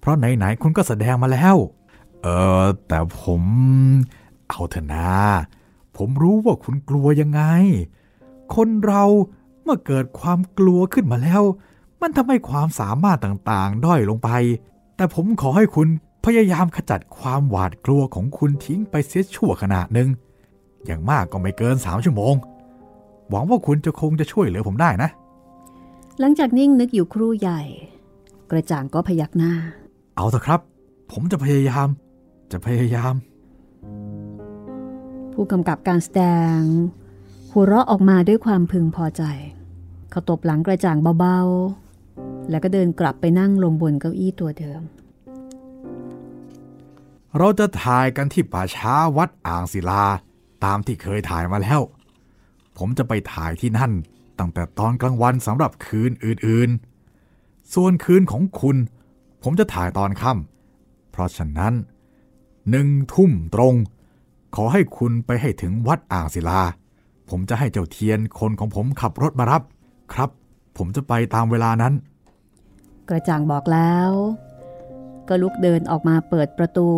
[0.00, 1.56] เพราะไหนๆคุณก็แสดงมาแล้ว
[2.22, 2.28] เอ
[2.62, 3.42] อแต่ผม
[4.48, 5.12] เอาเถอะนะ
[5.96, 7.42] ผมรู้ว่าคุณกลัวยังไง
[8.54, 9.04] คนเรา
[9.62, 11.42] เมื่อเกิดความกลัวขึ้นมาแล้ว
[12.00, 14.30] มันทำให้ความสามารถต่างๆ ด้อยลงไป
[14.96, 15.88] แต่ผมขอให้คุณ
[16.24, 20.08] พยายามขจัดความหวาดกลัวของคุณทิ้งไปเสียชั่วขณะหนึ่ง
[20.86, 22.34] อย่างมากก็ไม่เกินสามชั่วโมง
[23.30, 25.10] หวังว่าคุณจะคงจะช่วยเหลือผมได้นะ
[26.20, 27.62] หลังจากนิ่งนึกอยู่ครู่ใหญ่
[28.50, 29.52] กระจ่างก็พยักหน้า
[30.16, 30.60] เอาเถอะครับ
[31.12, 31.88] ผมจะพยายาม
[32.52, 33.14] จะพยายาม
[35.38, 36.24] ผู้กำกับการแสด
[36.56, 36.58] ง
[37.52, 39.22] หัวเราะออกมาด้วยความพึงพอใจ
[40.10, 44.82] เขาตบหลังกระจ่างเบาๆ แล้วก็เดินกลับไปนั่งลงบนเก้าอี้ตัวเดิม
[47.38, 50.04] เราจะถ่ายกันที่ป่าช้าวัดอ่างศิลา
[50.64, 51.80] ตามที่เคยถ่ายมาแล้ว
[52.76, 53.92] ผมจะไปถ่ายที่นั่น
[54.38, 58.76] ตั้งแต่ตอนกลางวันสำหรับคืนอื่นๆ ส่วนคืนของคุณ
[59.42, 61.74] ผมจะถ่ายตอนค่ำเพราะฉะนั้น
[62.70, 63.74] หนึ่งทุ่มตรง
[64.56, 66.60] ขอให้คุณไปให้ถึงวัดอ่างศิลา
[67.28, 69.62] ผมจะให้เจ้าเทียนคนของผมขับรถมารับ
[70.12, 70.30] ครับ
[70.76, 71.94] ผมจะไปตามเวลานั้น
[73.08, 74.10] กระจ่างบอกแล้ว
[75.28, 76.88] ก็ลุกเดินออกมาเปิดประตู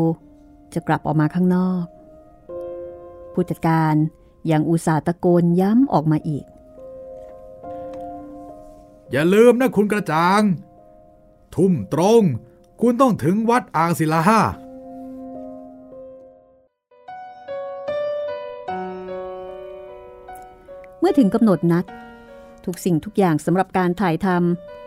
[0.74, 1.84] จะกลับออกมาข้างนอก
[3.32, 3.94] ผู้จัดการ
[4.50, 6.44] ยังอุตส่าห์ตะโกนย้ำออกมาอีก
[9.12, 10.42] อย่าลืมนะคุณกระจาง
[11.54, 12.22] ทุ่มตรง
[12.80, 14.22] คุณต้องถึงวัดอ่างศิลา
[21.08, 21.84] มื่อถึงกำหนดนัด
[22.64, 24.28] ทุกสิ่งทุกอย่างสำหรับการถ่ายท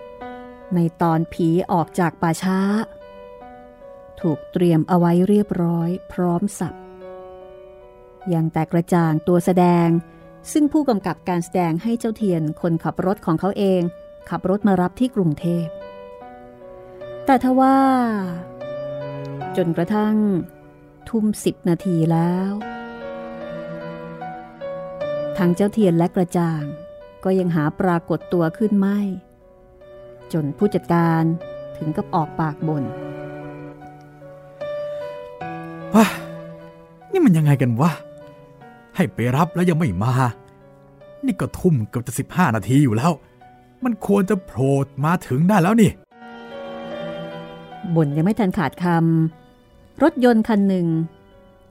[0.07, 2.60] ำในตอนผีออกจากป่าช้า
[4.21, 6.73] ถูกเตรียมเอาไว้เรียบร้อย พร้อมสับ
[8.34, 9.88] ยังแต่กระจ่างตัวแสดง
[10.51, 13.81] ซึ่งผู้กำกับการแสดงให้เจ้าเทียนคนขับรถของเขาเอง
[14.29, 15.67] ขับรถมารับที่กรุงเทพ
[17.25, 17.77] แต่ทว่า
[19.57, 20.15] จนกระทั่ง
[21.10, 22.51] ทุ่มสิบนาทีแล้ว
[25.43, 26.63] ทั้งเจ้าเทียนและกระจ่าง
[27.23, 28.99] ก็ยังหาปรากฏตัวขึ้นไม่
[30.34, 31.23] จนผู้จัดการ
[31.77, 32.84] ถึงกับออกปากบน่น
[35.93, 36.06] ว้า
[37.12, 37.91] นี่มันยังไงกันวะ
[38.95, 40.13] ให้ไปรับแล้วยังไม่มา
[41.25, 43.12] นี่ก็ทุ่มเกือบจะสิบห้านาทีอยู่แล้ว
[43.84, 44.71] มันควรจะโผล่
[45.06, 45.91] มาถึงได้แล้วนี่
[47.95, 50.88] บ่นยังไม่ทันขาดคำรถยนต์คันหนึ่ง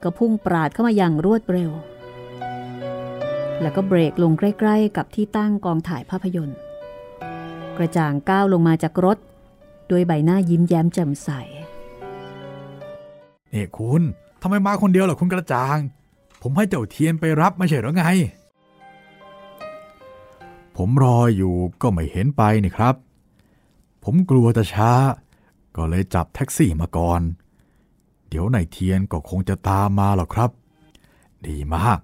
[0.03, 1.71] ก็พุ่งปราดเข้ามาอย่างรวดเร็ว
[3.61, 6.57] แล้วก็เบรกลงใกล้ ๆ กับที่ตั้งกองถ่ายภาพยนตร์
[7.77, 9.17] กระจ่างก้าวลงมาจากรถ
[9.91, 11.29] ด้วยใบหน้ายิ้มแย้มแจ่มใส
[13.49, 14.01] เอ้คุณ
[14.41, 15.77] ทำไมมาคนเดียวหรอคุณกระจ่าง
[16.41, 18.03] ผมให้เจ้าเทียนไปรับไม่ใช่หรือไง
[20.77, 22.95] ผมรออยู่ก็ไม่เห็นไปนี่ครับ
[24.03, 24.91] ผมกลัวจะช้า
[25.75, 27.21] ก็เลยจับแท็กซี่มาก่อน
[28.29, 30.49] เดี๋ยวนายเทียนก็คงจะตามมาหรอกครับ
[31.47, 31.99] ดีมาก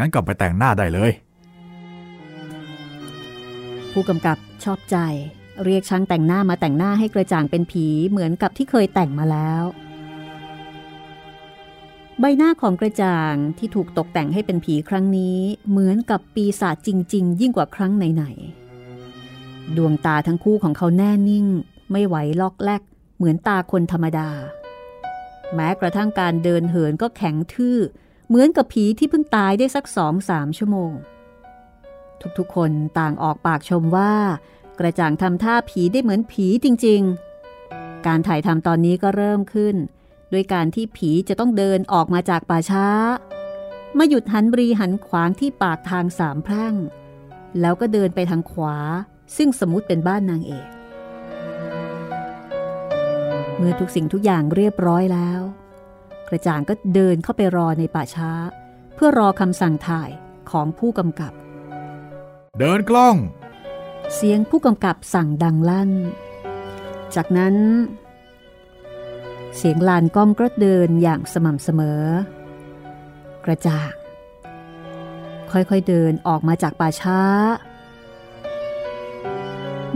[0.00, 1.12] งั้นกลับไปแต่งหน้าได้เลย
[3.92, 4.96] ผู้กำกับชอบใจ
[5.64, 9.62] เรียกช่างแต่งหน้ามาแต่งหน้าให้กระจ่างเป็นผีเหมือนกับที่เคยแต่งมาแล้ว
[12.20, 15.38] ใบหน้าของกระจ่างที่ถูกตกแต่งให้เป็นผีครั้งนี้
[15.70, 21.46] เหมือนกับปีศาจจริง ๆ ยิ่งกว่าครั้งไหนๆดวงตาทั้งคู่ของเขาแน่นิ่ง
[21.92, 22.82] ไม่ไหวลอกแลก
[23.16, 24.28] เหมือนตาคนธรรมดา
[25.54, 27.78] แม้กระทั่งการเดินเหินก็แข็งทื่อ
[28.30, 30.92] เหมือนกับผีที่เพิ่งตายได้สักสองสามชั่วโมง
[32.38, 34.14] ทุกๆคนต่างออกปากชมว่า
[34.78, 37.00] กระจ่างทำท่าผีได้เหมือนผีจริง
[37.54, 39.76] ๆ การถ่ายทำตอนนี้ก็เริ่มขึ้น
[40.32, 42.86] ด้วยการที่ผีจะต้องเดินออกมาจากป่าช้า
[43.98, 46.74] มาหยุดหันบรีหันขวางที่ปากทางสามแพร่ง
[47.60, 48.76] แล้วก็เดินไปทางขวา
[49.36, 50.68] ซึ่งสมมติเป็นบ้านนางเอก
[53.56, 55.40] เมื่อทุกสิ่งทุกอย่างเรียบร้อยแล้ว
[56.30, 58.30] กระจ่างก็เดินเข้าไปรอในป่าช้า
[58.94, 60.10] เพื่อรอคำสั่งถ่าย
[60.50, 61.32] ของผู้กำกับ
[62.58, 63.16] เดินกล้อง
[64.14, 65.90] เสียงผู้กำกับสั่งดังลั่น
[67.14, 67.54] จากนั้น
[69.56, 72.02] เสียงลานกล้องก็เดินอย่างสม่ำเสมอ
[73.44, 73.92] กระจ่าง
[75.52, 77.20] ค่อยๆเดินออกมาจากป่าช้า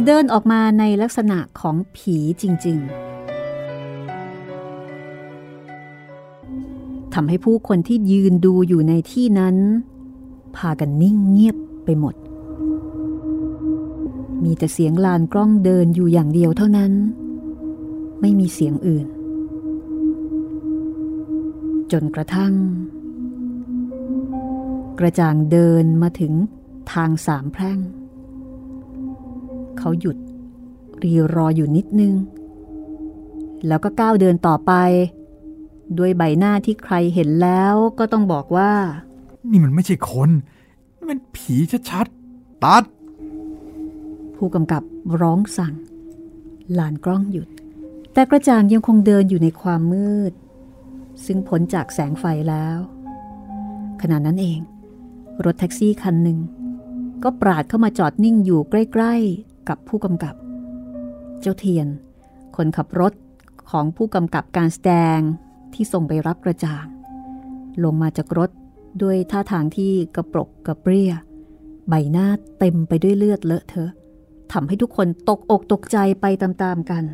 [0.04, 3.13] เดินออกมาในลักษณะของผีจริง ๆ
[7.14, 9.56] ทำให้ผู้คนที่ยืนดูอยู่ในที่นั้น
[10.56, 12.14] พากันนิ่งเงียบไปหมด
[14.44, 16.92] มีแต่เสียงลานกล้องเดินอยู่อย่างเดียวเท่านั้น
[18.20, 19.06] ไม่มีเสียงอื่น
[21.92, 22.54] จนกระทั่ง
[24.98, 26.32] กระจ่างเดินมาถึง
[26.92, 27.78] ทางสามแพร่ง
[29.78, 30.16] เขาหยุด
[31.02, 32.14] รีรออยู่นิดนึง
[33.66, 34.72] แล้วก็ก้าวเดินต่อไป
[35.98, 38.72] ด้วยใบหน้าที่ใครเห็นแล้วก็ต้องบอกว่า
[39.50, 40.30] นี่มันไม่ใช่คน
[40.96, 41.54] นี่มันผี
[41.90, 42.84] ชัดๆ ตัด
[44.36, 44.82] ผู้กำกับ
[45.20, 45.74] ร้องสั่ง
[46.78, 47.48] ลานกล้องหยุด
[48.12, 50.32] แต่กระจ่างยังคงเดินอยู่ในความมืด
[51.24, 52.78] ซึ่งพ้นจากแสงไฟแล้ว
[54.02, 54.60] ขณะนั้นเอง
[55.44, 56.38] รถแท็กซี่คันหนึ่ง
[57.22, 60.34] ก็ปราดเข้ามาจอดนิ่งอยู่ใกล้ ๆ กับผู้กำกับ
[61.40, 61.86] เจ้าเทียน
[62.56, 63.12] คนขับรถ
[63.70, 65.18] ของผู้กำกับการแสดง
[65.74, 66.86] ที่ส่งไปรับกระจ่าง
[67.84, 68.50] ลงมาจากรถ
[69.02, 71.12] ด้วยท่าทางที่กระปรกกระเปรี้ย
[71.88, 72.26] ใบหน้า
[72.58, 73.90] เต็มไปด้วยเลือดเลอะเทอะ
[74.52, 77.04] ทำให้ทุกคนตกอกตกใจไปตามๆกัน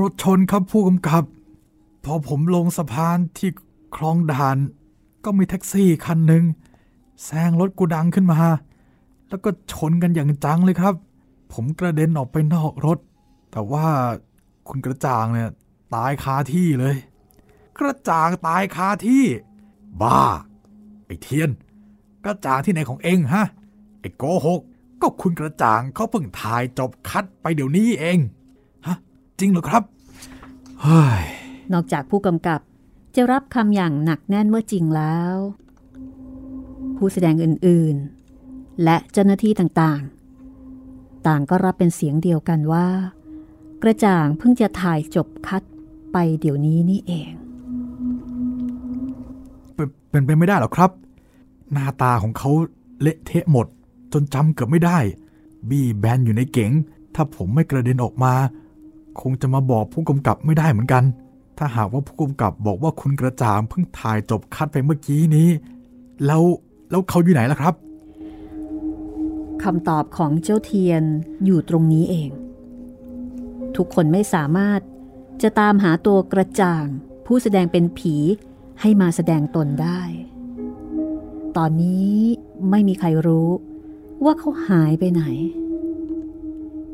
[0.00, 1.24] รถชนครับผู้กำกับ
[2.04, 3.50] พอผมลงสะพานที่
[3.96, 4.58] คลองด่าน
[5.24, 6.44] ก็มีแท็กซี่คันหนึ่ง
[7.24, 8.40] แซงรถกูดังขึ้นมา
[9.28, 10.94] แล้วก็ชนกันอย่างจังเลยครับ
[11.52, 12.98] ผมกระเด็นออกไปนอกรถ
[13.52, 13.86] แต่ว่า
[14.68, 15.50] คุณกระจ่างเนี่ย
[15.94, 16.96] ตายคาที่เลย
[17.78, 19.24] กระจ่างตายคาที่
[20.02, 20.20] บ้า
[21.06, 21.50] ไอ้เทียน
[22.24, 23.44] กระจ่างที่ไหนของเองฮะ
[24.00, 24.60] ไอ้โกหก
[25.02, 28.18] ก็คุณกระจ่างเขาเพิ่งถ่ายจบคัดไปเดี๋ยวนี้เอง
[28.86, 28.96] ฮะ
[29.38, 29.82] จริงเหรอครับ
[30.82, 31.22] เฮ้ย
[31.72, 32.60] นอกจากผู้กำกับ
[33.14, 35.36] จะรับคำอย่างหนักแน่นว่าจริงแล้ว
[36.96, 42.88] ผู้แสดงอื่นๆ และเจ้าหน้าที่ต่างๆ ต่างก็รับเป็นเสียงเดียวกันว่า
[43.84, 45.62] กระจ่างเพิ่งจะถ่ายจบคัด
[46.12, 47.30] ไปเดี๋ยวนี้นี่เอง
[49.74, 50.90] เป็นเป็นไปไม่ได้หรอกครับ
[51.72, 52.50] หน้าตาของเขา
[53.00, 53.66] เละเทะหมด
[54.12, 54.98] จนจำเกือบไม่ได้
[55.68, 56.72] บี้แบนอยู่ในเก๋ง
[57.14, 58.32] ถ้าผมไม่กระเด็นออกมา
[59.20, 61.04] คงจะมาบอกผู้กำกับไม่ได้เหมือนกัน
[61.58, 65.48] ถ้าหากว่าผู้กำกับบอกว่าคุณกระจ่างเพิ่งถ่ายจบคัดไปเมื่อกี้นี้
[66.26, 66.42] แล้ว
[66.90, 67.74] แล้วเขาอยู่ไหนล่ะครับ
[69.62, 71.02] คำตอบของเจ้าเทียน
[71.44, 72.30] อยู่ตรงนี้เอง
[73.76, 74.80] ทุกคนไม่สามารถ
[75.42, 76.86] จะตามหาตัวกระจ่าง
[77.26, 78.16] ผู้แสดงเป็นผี
[78.80, 80.00] ให้มาแสดงตนได้
[81.56, 82.14] ตอนนี้
[82.70, 83.50] ไม่มีใครรู้
[84.24, 85.22] ว่าเขาหายไปไหน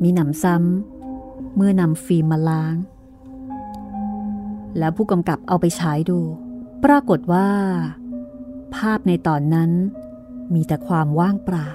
[0.03, 2.77] มีหนำซ้ำเมื่อนำฟิล์มมาล้าง
[4.79, 6.21] แล้วผู้กำกับเอาไปฉายดู
[6.85, 7.49] ปรากฏว่า
[8.75, 9.71] ภาพในตอนนั้น
[10.55, 11.71] มีแต่ความว่างเปล่า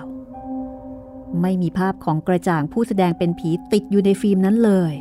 [1.41, 4.93] ไม่มีภาพของกระจ่างผู้แสดงเป็นผีติดอยู่ในฟิล์มนั้นเลย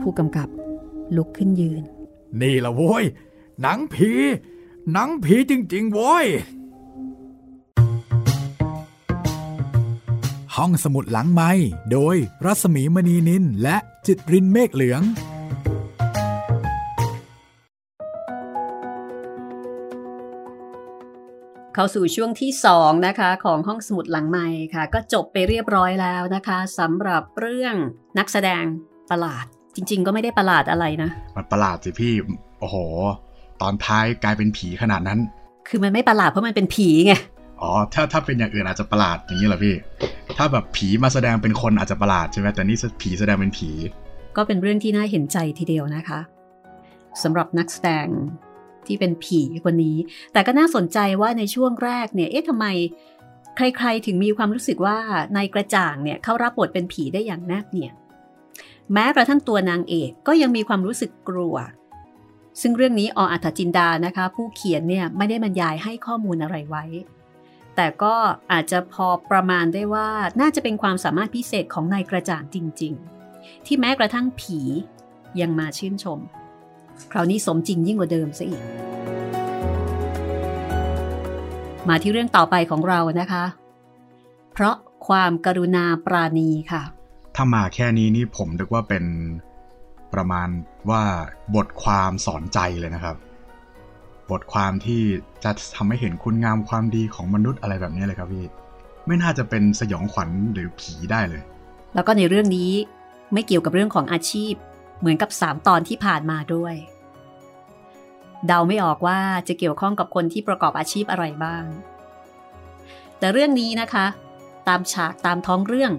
[0.00, 0.48] ผู้กำกับ
[1.16, 1.82] ลุกขึ้นยืน
[2.40, 3.04] นี่ละโว้ย
[3.60, 4.10] หนังผี
[4.92, 6.26] หนังผีจริง ๆ โว้ย
[10.56, 11.50] ห้องสมุดหลังไม้
[11.92, 15.02] โดยรัสมีมณีนินและจิตรินเมฆเหลือง
[21.74, 27.74] เข้าสู่ช่วงที่ 2 นะคะ ของห้องสมุดหลังไม้ค่ะ ก็จบไปเรียบร้อยแล้วนะคะสำหรับเรื่อง
[28.18, 28.64] นักแสดง
[29.10, 29.44] ประหลาด
[29.76, 32.12] จริง ๆ ก็ไม่ได้ประหลาดอะไรนะ มันประหลาดสิพี่
[32.60, 32.76] โอ้โห
[33.62, 35.18] ตอนท้ายกลายเป็นผีขนาดนั้น
[35.68, 37.14] คือมันไม่ประหลาดเพราะมันเป็นผีไง
[37.60, 39.74] อ๋อถ้าถ้าเป็นอย่างอื่นอาจจะประหลาดอย่างนี้เหรอพี่
[40.36, 43.70] ถ้าแบบผีมาแสดงเป็นคนอาจจะประหลาดใช่ไหมแต่นี่ผีแสดงเป็นผี
[44.36, 46.20] ก็เป็นเรื่องที่น่าเห็นใจทีเดียวนะคะ
[47.22, 48.06] สำหรับนักแสดง
[48.88, 49.96] ที่เป็นผีคนนี้
[50.32, 52.66] แต่ก็น่าสนใจว่าในช่วงแรกเนี่ย เอ๊ะทำไม
[53.56, 54.98] ใครๆถึงมีความรู้สึกว่า
[55.36, 57.94] นายกระจ่างเนี่ยเขารับบทเป็นผีได้อย่างแนบเนียน
[58.92, 61.56] แม้กระทั่งตัวนางเอกก็ยังมีความรู้สึกกลัว
[62.60, 66.84] ซึ่งเรื่องนี้ออัธจินดานะคะ ผู้เขียนเนี่ยไม่ได้บรรยายให้ข้อมูลอะไรไว้
[67.76, 68.14] แต่ก็
[68.52, 70.08] อาจจะพอประมาณได้ว่า
[70.40, 72.94] น่าจะเป็นความสามารถพิเศษของนายกระจ่างจริง
[73.30, 74.60] ๆ ที่แม้กระทั่งผี
[75.40, 76.18] ยังมาชื่นชม
[77.12, 78.62] คราวนี้สมจริงยิ่งกว่าเดิมซะอีก
[81.88, 83.44] มาที่เรื่องต่อไปของเรานะคะ
[84.52, 84.76] เพราะ
[85.08, 86.82] ความกรุณาปราณีค่ะ
[87.34, 89.04] ถ้ามาแค่นี้นี่ผมนึกว่าเป็น
[90.14, 90.48] ประมาณ
[90.90, 91.02] ว่า
[91.54, 93.16] บทความสอนใจเลยนะครับ
[94.30, 95.02] บทความที่
[95.44, 98.44] จะทำให้เห็นคุณงามความดีของมนุษย์อะไรแบบนี้เลยครับพี่
[99.06, 101.42] ไม่น่าจะเป็นสยองขวัญหรือผีได้เลย
[101.94, 102.70] แล้วก็ในเรื่องนี้
[103.32, 104.54] ไม่เกี่ยวกับเรื่องของอาชีพ
[104.98, 106.74] เหมือนกับสามตอนที่ผ่านมาด้วย
[108.46, 111.64] เดาไม่ออกว่าจะเกี่ยวข้องกับคนที่ประกอบอาชีพอะไรบ้าง
[113.18, 114.06] แต่เรื่องนี้นะคะ
[114.68, 115.92] ตามฉากตามท้องเรื่อง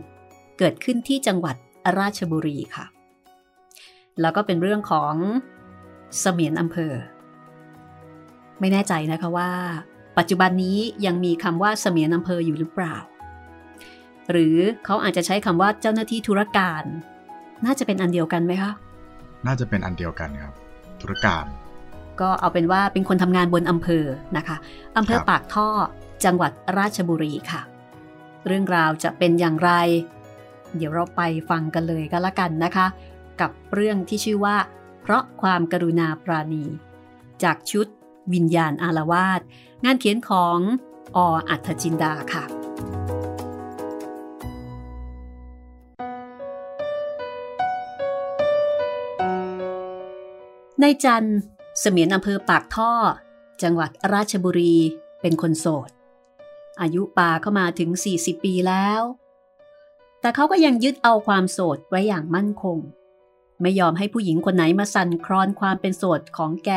[0.60, 1.56] เกิดขึ้นที่จังหวัด
[2.00, 2.86] ราชบุรีค่ะ
[4.22, 5.14] แล้วก็เป็นเรื่องของ
[6.20, 6.94] เสมียนอำเภอ
[8.60, 9.52] ไม่แน่ใจนะคะว่า
[10.18, 12.96] ปัจจุบันนี้ยังมีคำว่าเสมียนอำเภออยู่หรือเปล่า
[14.32, 16.84] หรือเขาอาจจะใช้คำว่าเจ้าหน้าที่ธุรการ
[17.66, 18.72] น่าจะเป็นอันเดียวกันไหมคะ
[19.46, 20.54] น่าจะเป็นอันเดียวกันครับ
[21.02, 21.46] ธุรการ
[22.22, 24.06] ก็เอาเป็นว่าเป็นคนทำงานบนอำเภอ
[24.38, 24.58] นะคะ
[24.98, 25.68] อำเภอครับปากท่อ
[26.26, 27.62] จังหวัดราชบุรีค่ะ
[28.48, 29.72] เรื่องราวจะเป็นอย่างไร
[30.76, 32.88] เดี๋ยวเราไปฟังกันเลยก็แล้วกันนะคะ
[33.42, 34.58] กับเรื่องที่ชื่อว่า
[35.02, 36.66] เพราะความกรุณาปราณี
[37.44, 37.88] จากชุด
[38.34, 39.42] วิญญาณอารวาส
[39.86, 40.58] งานเขียนของ
[41.16, 41.18] อ
[41.50, 42.44] อัธจินดาค่ะ
[50.82, 51.28] ในจัน
[51.80, 52.94] เสมียนอำเภอปากท่อ
[53.62, 54.76] จังหวัดราชบุรี
[55.22, 55.90] เป็นคนโสด
[56.82, 59.02] อายุป่าเข้ามาถึง 40 ปีแล้ว
[60.22, 62.78] แต่เขาก็ยังยึดเอาความโสดไว้อย่างมั่นคง
[63.62, 66.72] ไม่ยอมให้ผู้หญิงคนไหนมาสั่นคลอนความเป็นโสดของแก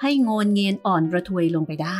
[0.00, 1.98] ให้งนเงียนอ่อนระทวยลงไปได้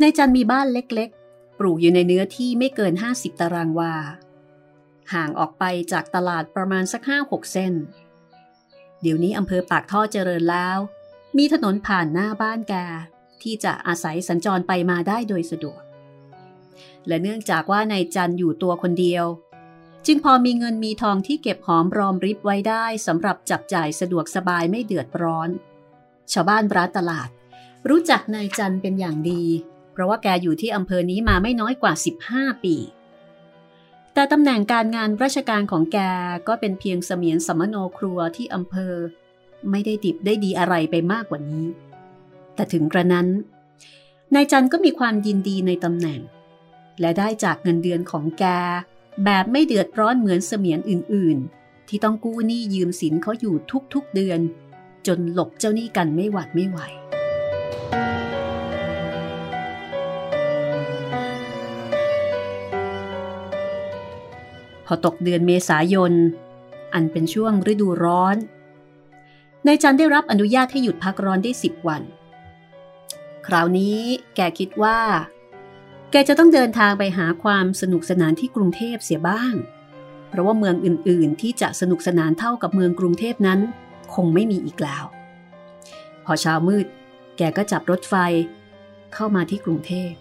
[0.00, 3.94] ในจันมีบ้านเล็กๆ ปลูกอยู่ในเนื้อที่ไม่เกิน 50 ตารางวา
[5.12, 7.74] ห่างออกไปจากตลาดประมาณสัก5-6เส้น
[9.02, 10.78] เดี๋ยวนี้อำเภอปากท่อเจริญแล้ว
[11.36, 12.74] มีถนนผ่านหน้าบ้านแก
[13.42, 15.80] ที่จะอาศัยสัญจรไปมาได้โดยสะดวก
[17.06, 19.24] และเนื่องจากว่านายจันอยู่ตัวคนเดียว
[20.06, 25.50] จึงพอมีเงินมีทองที่เก็บหอมรอมริบไว้ได้สำหรับจับจ่ายสะดวกสบายไม่เดือดร้อน
[26.32, 27.28] ชาวบ้านร้านตลาด
[27.88, 29.44] รู้จักนายจันเป็นอย่างดี
[29.92, 31.92] เพราะว่าแกอยู่ที่อำเภอนี้มาไม่น้อยกว่า
[32.28, 32.76] 15 ปี
[34.18, 35.98] แต่ตำแหน่งการงานราชการของแก
[36.48, 38.94] ก็เป็นเพียงเสมียนสมโนครัวที่อำเภอ
[39.70, 41.66] ไม่ได้ดิบได้ดีอะไรไปมากกว่านี้
[42.54, 43.28] แต่ถึงกระนั้น
[44.34, 46.20] นายจันก็มีความยินดีในตำแหน่ง
[47.00, 48.44] และได้จากเงินเดือนของแก
[49.24, 53.54] แบบไม่เดือดร้อนเหมือนเสมียนอื่นๆ ที่ต้องกู้หนี้ยืมสินเขาอยู่
[53.94, 54.40] ทุกๆเดือน
[55.06, 56.78] จนหลบเจ้าหนี้กันไม่หวัดไม่ไหว
[64.90, 66.12] พอตกเดือนเมษายน
[66.94, 68.36] อันเป็นช่วงฤดูร้อน
[69.66, 72.02] นายจันได้รับอนุญาตให้หยุดพักร้อนได้สิบวัน
[73.46, 73.98] คราวนี้
[74.36, 74.98] แกคิดว่า
[76.10, 79.54] แกจะต้องเดินทางไปหาความสนุกสนานที่กรุงเทพเสียบ้าง
[80.28, 83.60] เพราะว่าเมืองอื่น ๆ ที่จะสนุกสนานเท่ากับเมืองกรุงเทพนั้น
[84.14, 85.04] คงไม่มีอีกแล้ว
[86.24, 86.86] พอเช้ามืด
[87.36, 88.14] แกก็จับรถไฟ
[89.14, 90.12] เข้ามาที่กรุงเทพ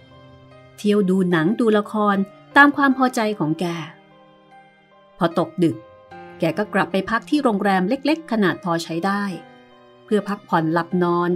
[0.77, 2.15] เที่ยวดูหนังดูละคร
[2.57, 3.65] ตามความพอใจของแก
[5.17, 5.77] พอตกดึก
[6.39, 9.23] แกก็กลับไปพักที่โรงแรมเล็กๆ ขนาดพอใช้ได้
[10.05, 11.31] เพื่อพักผ่อนหลับนอน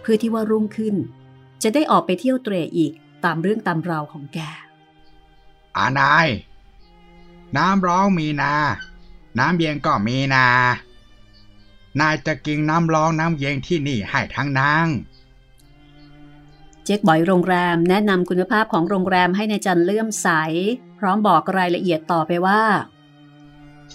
[0.00, 0.96] เพื่อที่ว่ารุ่งขึ้น
[1.62, 2.92] จะได้ออกไปเที่ยวเตรอีก
[3.24, 4.38] ตามเรื่องตามราวของแก
[5.76, 6.28] อานาย
[7.56, 8.54] น้ำร้องมีนา
[9.38, 10.46] น้ำเย็นก็มีนา
[12.00, 14.86] นายจะกินน้ำร้องน้ำเย็นที่นี่ให้ทั้งนาง
[16.84, 20.28] เจ๊กบอยโรงแรมแนะนำคุณภาพของโรงแรมให้ในายจันเลื่อมใส
[20.98, 22.62] พร้อมบอกรายละเอียดต่อไปว่า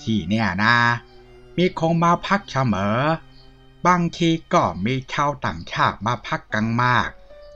[0.01, 0.75] ที่เนี่ยนะ
[1.57, 2.97] มีคงมาพักเสมอ
[3.88, 7.08] บางทีก็มีชาวต่างชาติมาพักกันมาก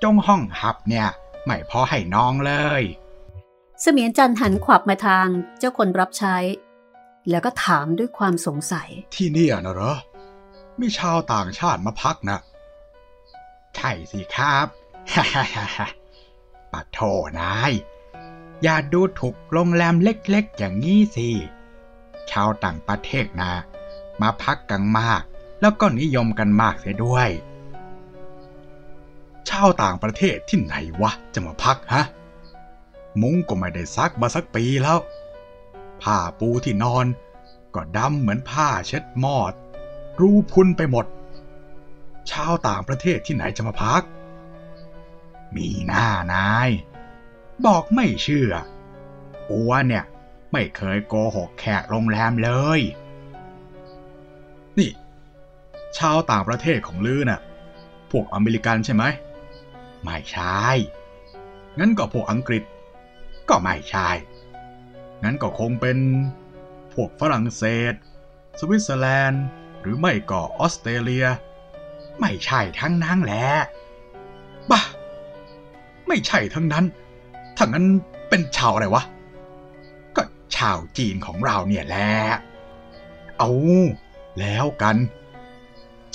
[0.03, 1.07] จงห้องหับเนี่ย
[1.45, 2.83] ไม่พอให้น้องเลย
[3.81, 5.27] เสมียนจันหันขวับมาทาง
[5.59, 6.37] เจ้าคนรับใช้
[7.29, 9.97] แล้วก็ถามด้วยความสงสัย ที่เนี่ยนะเหรอ
[10.79, 12.39] มีชาวต่างชาติมาพักนะ
[13.75, 14.67] ใช่สิครับ
[16.71, 16.99] ปัดโท
[17.39, 17.71] นาย
[18.63, 21.29] อย่าดูถูกโรงแรมเล็กๆ อย่างนี้สิ
[22.32, 23.53] ชาวต่างประเทศนะ
[24.21, 25.21] มาพักกันมาก
[25.61, 27.30] แล้วก็นิยมกันมากเสียด้วย
[29.49, 32.03] ชาวต่างประเทศที่ไหนวะจะมาพักฮะ
[33.21, 34.97] มุ้งก็ไม่ได้ซักมาสักปีแล้ว
[36.01, 37.05] ผ้าปูที่นอน
[37.76, 39.53] ก็ดำเหมือนผ้าเช็ดหมอด
[40.19, 41.05] รูพุนไปหมด
[42.32, 44.01] ชาวต่างประเทศที่ไหนจะมาพัก
[45.55, 46.69] มีหน้านาย
[47.65, 48.51] บอกไม่เชื่อ
[49.49, 50.03] อัวเนี่ย
[50.53, 52.81] ไม่เคยโกหกแขกโรงแรมเลย
[54.77, 54.91] นี่
[55.97, 57.41] ชาวต่างประเทศของลือน่ะ
[58.11, 59.03] พวกอเมริกันใช่ไหม
[60.03, 60.65] ไม่ใช่
[61.79, 62.63] งั้นก็พวกอังกฤษ
[63.49, 64.09] ก็ไม่ใช่
[65.23, 65.97] งั้นก็คงเป็น
[66.93, 67.93] พวกฝรั่งเศส
[68.59, 69.45] สวิตเซอร์แลนด์
[69.81, 71.25] หรือไม่ก็ออสเตรเลีย
[72.19, 73.47] ไม่ใช่ทั้งนั้นแหละ
[74.71, 74.81] บ้า
[76.07, 76.85] ไม่ใช่ทั้งนั้น
[77.57, 77.85] ถ้างั้น
[78.29, 79.03] เป็นชาวอะไรวะ
[80.55, 82.11] ชาวจีนของเราเนี่ยแหละ
[83.37, 83.49] เอา
[84.39, 84.97] แล้วกัน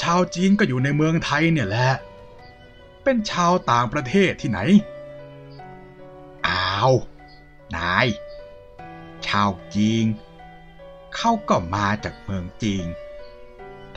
[0.02, 1.90] ชาวจีนก็อยู่ในเมืองไทยเนี่ยแหละ
[3.02, 4.60] เป็นชาวต่างประเทศที่ไหน
[6.46, 6.92] อ้าว
[7.76, 8.06] นาย
[9.26, 10.06] ชาวจีน
[11.14, 12.86] เขาก็มาจากเมืองจีน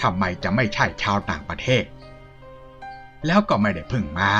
[0.01, 1.83] ทำไมจะไม่ใช่ชาวต่างประเทศ
[3.25, 4.31] แล้วก็ไม่ได้เพิ่งมา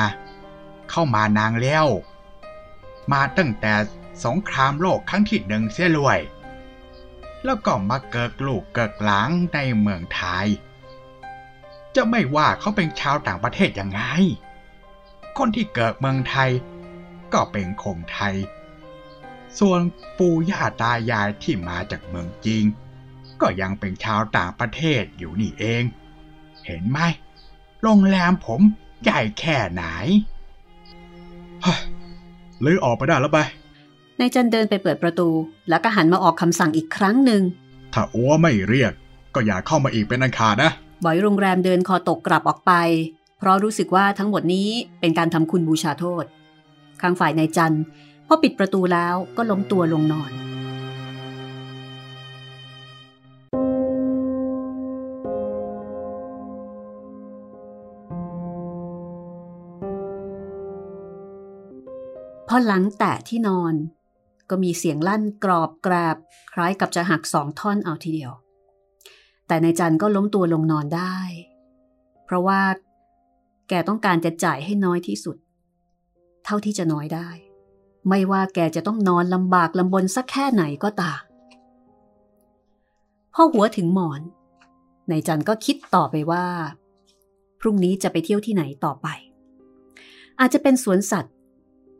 [0.90, 1.86] เข้ามานางแล้ว
[3.12, 3.72] มาตั้งแต่
[4.24, 6.20] สงครามโลกครั้งที่หนึ่งเสียรวย
[7.44, 10.46] แล้วก็มาเกิดลูกเกิดหลางในเมืองไทย
[11.94, 14.00] จะไม่ว่าเขาเป็นชาวต่างประเทศยังไง
[15.38, 16.50] คนที่เกิดเมืองไทย
[17.32, 18.34] ก็เป็นคนไทย
[19.58, 19.80] ส่วน
[20.18, 22.66] ปู่ย่าตายายที่มาจากเมืองจีน
[23.40, 25.82] ก็ยังเป็นชาวต่างประเทศอยู่นี่เอง
[26.66, 26.98] เห็นไหม
[27.82, 28.60] โรงแรมผม
[29.02, 29.84] ใหญ่แค่ไหน
[32.60, 33.40] เลยออกไปได้แล้วไป
[34.20, 35.28] นายจันเดินไปเปิดประตู
[35.68, 37.42] แล้วก็หันมาออกคำสั่งอีกครั้งหนึ่ง
[37.94, 38.92] ถ้าอัวไม่เรียก
[39.34, 40.70] ก็อย่าเข้ามาอีกเป็นอันขาดนะ
[41.04, 42.72] บอยโรงแรมเดินคอตกกลับออกไป
[43.38, 44.68] เพราะรู้สึกว่าทั้งหมดนี้
[45.00, 46.24] เป็นการทำคุณบูชาโทษ
[47.00, 47.76] ข้างฝ่ายนายจัน
[48.26, 50.32] พอปิดประตูแล้วก็ล้มตัวลงนอน
[62.48, 63.74] พอหลังแตะที่นอน
[64.52, 66.16] ก็มีเสียงลั่นกรอบแกรบ
[66.52, 68.32] คล้ายกับจะหักสองท่อนเอาทีเดียว
[69.46, 71.16] แต่นายจันก็ล้มตัวลงนอนได้
[72.24, 72.60] เพราะว่า
[73.68, 75.36] แกต้องการจะจ่ายให้น้อยที่สุด
[76.44, 77.28] เท่าที่จะน้อยได้
[78.08, 81.22] ไม่ว่าแกจะต้องนอนลำบากลำบนสักแค่ไหนก็ตาม
[83.34, 84.20] พอหัวถึงหมอน
[85.10, 86.46] นายจันก็คิดต่อไปว่า
[87.60, 89.06] พรุ่งนี้จะไปเที่ยวที่ไหนต่อไป
[90.40, 91.34] อาจจะเป็นสวนสัตว์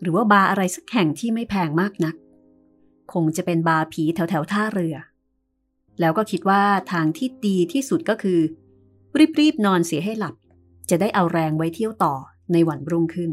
[0.00, 2.14] หรือว่าบาร์อะไรสักแห่งที่ไม่แพงมากนัก
[3.12, 4.96] คงจะเป็นบาร์ผีแถวแถวท่าเรือ
[6.00, 8.40] แล้วก็คิดว่าทางที่ดีที่สุดก็คือ
[9.40, 10.34] รีบๆนอนเสียให้หลับ
[10.90, 12.14] จะได้เอาแรงไว้เที่ยวต่อ
[12.52, 13.32] ในวันรุ่งขึ้น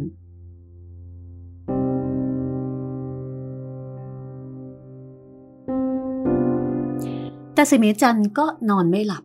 [7.54, 9.24] แต่เสมีจันก็นอนไม่หลับ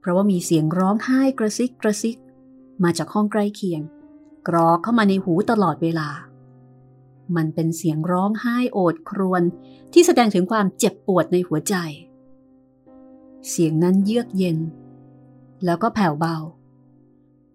[0.00, 2.16] เพราะว่ามีเสียงร้องไห้กระซิกกระซิก
[2.82, 3.82] มาจากห้องใกล้เคียง
[4.48, 6.08] กรอกเข้ามาในหูตลอดเวลา
[7.36, 9.42] มันเป็นเสียงร้องไห้โอดครวญ
[9.92, 11.74] ที่แสดงถึงความเจ็บปวดในหัวใจ
[13.48, 14.58] เสียงนั้นเยือกเย็น
[15.64, 16.36] แล้วก็แผ่วเบา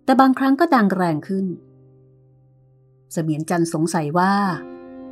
[0.03, 1.45] แต่บางครั้งก็ดังแรงขึ้น
[3.11, 4.33] เสมียนจันสงสัยว่า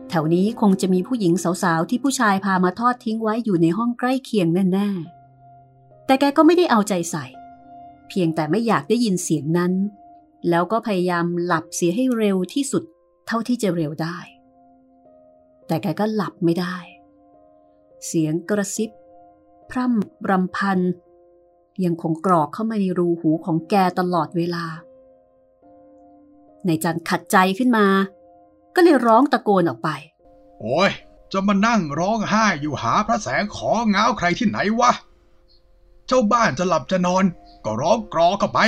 [0.10, 1.34] แถวนี้คงจะมีผู้หญิง
[1.64, 7.26] สาวๆ ที่ผู้ชายพามาทอดทิ้งไว้อยู่ในห้องใกล้เคียงแน่ๆ แต่แกก็ไม่ได้เอาใจใส่
[8.10, 9.74] เพียงแต่ไม่อยากได้ยินเสียงนั้น
[10.50, 12.84] แล้วก็พยายามหลับเสียให้เร็วที่สุด
[13.28, 14.18] เท่าที่จะเร็วได้
[15.70, 16.76] แต่แกก็หลับไม่ได้
[18.08, 18.90] เสียงกระซิบ
[19.70, 20.80] พร่ำรำพัน
[21.84, 24.66] ยังคงกรอกเข้ามาในรูหูของแกตลอดเวลา
[26.66, 27.86] ในจันขัดใจขึ้นมา
[28.76, 29.90] ก็เลยร้องตะโกนออกไป
[30.60, 30.92] โอ้ย
[31.32, 34.92] จะมานั่งร้องไห้อยู่หาพระแสงของเงาใครที่ไหนวะ
[36.08, 37.24] เจ้าบ้านจะหลับจะนอน
[37.66, 38.60] ก็ร้องกรอเข้าไป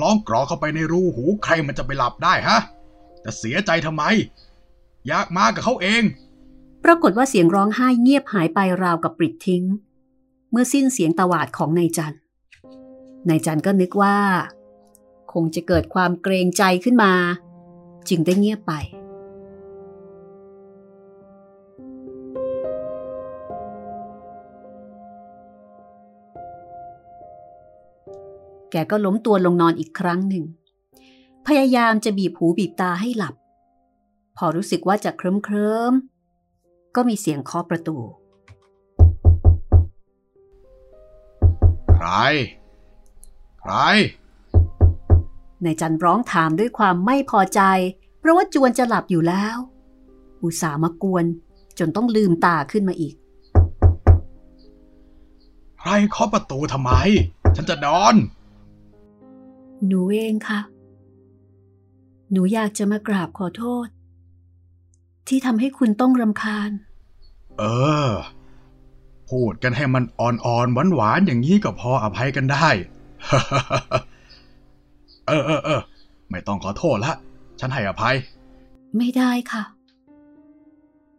[0.00, 2.58] ร้องกรอเข้าไปในรูหูใครมันจะไปหลับได้ฮะ
[3.24, 4.04] จะเสียใจทำไม
[5.06, 6.02] อยากมากับเขาเอง
[6.84, 9.64] ปรากฏว่าเสียงร้องไห้เงียบหายไปราวกับปลิดทิ้ง
[10.50, 12.16] เมื่อสิ้นเสียงตวาดของนายจัน
[13.28, 14.16] นายจันก็นึกว่า
[15.32, 17.12] คงจะเกิดความเกรงใจขึ้นมา
[18.08, 18.72] จึงได้เงียบไป
[28.70, 30.44] แกก็ล้มตัวลงนอนอีกครั้งหนึ่ง
[31.46, 33.34] พยายามจะบีบหูบีบตาให้หลับ
[34.36, 35.94] พอรู้สึกว่าจะเคลิ้มเคลิม
[36.96, 37.96] ก็มีเสียงเคาะประตู
[41.92, 42.08] ใคร
[43.60, 43.72] ใคร
[45.64, 47.60] นายจันร้องถามด้วยความไม่พอใจ
[48.18, 49.56] เพราะว่าจวนจะหลับอยู่แล้ว
[50.42, 51.24] อุตส่าห์มากวน
[51.78, 53.14] จนต้องลืมตาขึ้นมาอีก
[55.78, 56.92] ใครเคาะประตูทำไม
[57.56, 58.14] ฉันจะนอน
[59.86, 60.60] หนูเองค่ะ
[62.30, 63.88] หนูอยากจะมากราบขอโทษ
[65.28, 66.70] ที่ทำให้คุณต้องรำคาญ
[67.58, 67.64] เอ
[68.08, 68.10] อ
[69.30, 72.68] พูดกันให้มันอ่อนๆหวานๆอย่างนี้ก็พออภัยกันได้
[75.26, 75.80] เออเออเออ
[76.30, 77.12] ไม่ต้องขอโทษละ
[77.60, 78.16] ฉันให้อภัย
[78.96, 79.62] ไม่ได้ค่ะ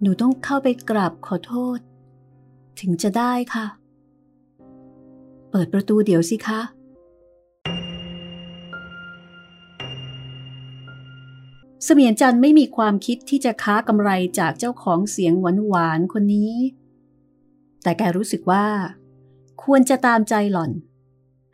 [0.02, 1.80] หนูต้องเข้าไปกราบขอโทษ
[2.80, 3.66] ถึงจะได้ค่ะ
[5.52, 6.60] เปิดประตูเดี๋ยวสิคะ
[11.86, 14.10] เสมียนจันไม่มีความคิดที่จะค้ากำไร
[14.40, 16.54] จากเจ้าของเสียงหวานๆคนนี้
[17.84, 18.66] แต่แกรู้สึกว่า
[19.64, 20.72] ควรจะตามใจหล่อน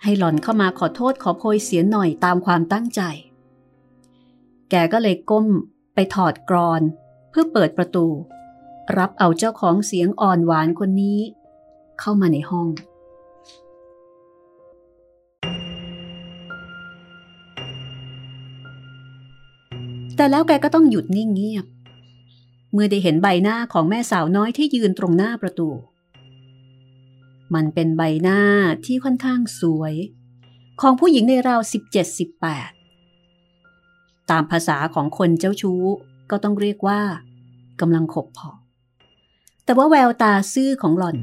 [0.03, 3.01] ให้หล่อนเข้ามาขอโทษขอโพยเสียหน่อยตามความตั้งใจ
[4.69, 5.47] แกก็เลยก้ม
[5.93, 6.81] ไปถอดกรอน
[7.29, 8.07] เพื่อเปิดประตู
[8.97, 11.19] รับเอาเจ้าของเสียงอ่อนหวานคนนี้
[11.99, 12.67] เข้ามาในห้อง
[20.21, 21.65] แต่แล้วแกก็ต้องหยุดนิ่งเงียบ
[22.73, 25.69] เมื่อได้เห็นใบหน้าของแม่สาวน้อยที่ยืนตรงหน้าประตู
[27.53, 28.39] มันเป็นใบหน้า
[28.85, 29.93] ที่ค่อนข้างสวย
[30.81, 31.61] ของผู้หญิงในราว
[33.35, 35.83] 17-18 ตามภาษาของคนเจ้าชู้
[36.31, 37.01] ก็ต้องเรียกว่า
[37.81, 38.49] กำลังขบพอ
[39.65, 41.17] แต่ว่าแววตาซื่อของหล่อน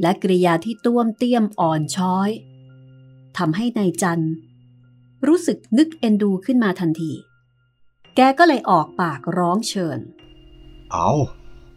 [0.00, 2.30] และกริยาที่ต้วมเตี้ยมอ่อนช้อย
[3.38, 4.24] ทำให้ในายจัน
[5.26, 7.12] รู้สึกนึกเอ็นดูขึ้นมาทันที
[8.16, 9.98] แกก็เลยออกปากร้องเชิญ
[10.92, 11.10] เอา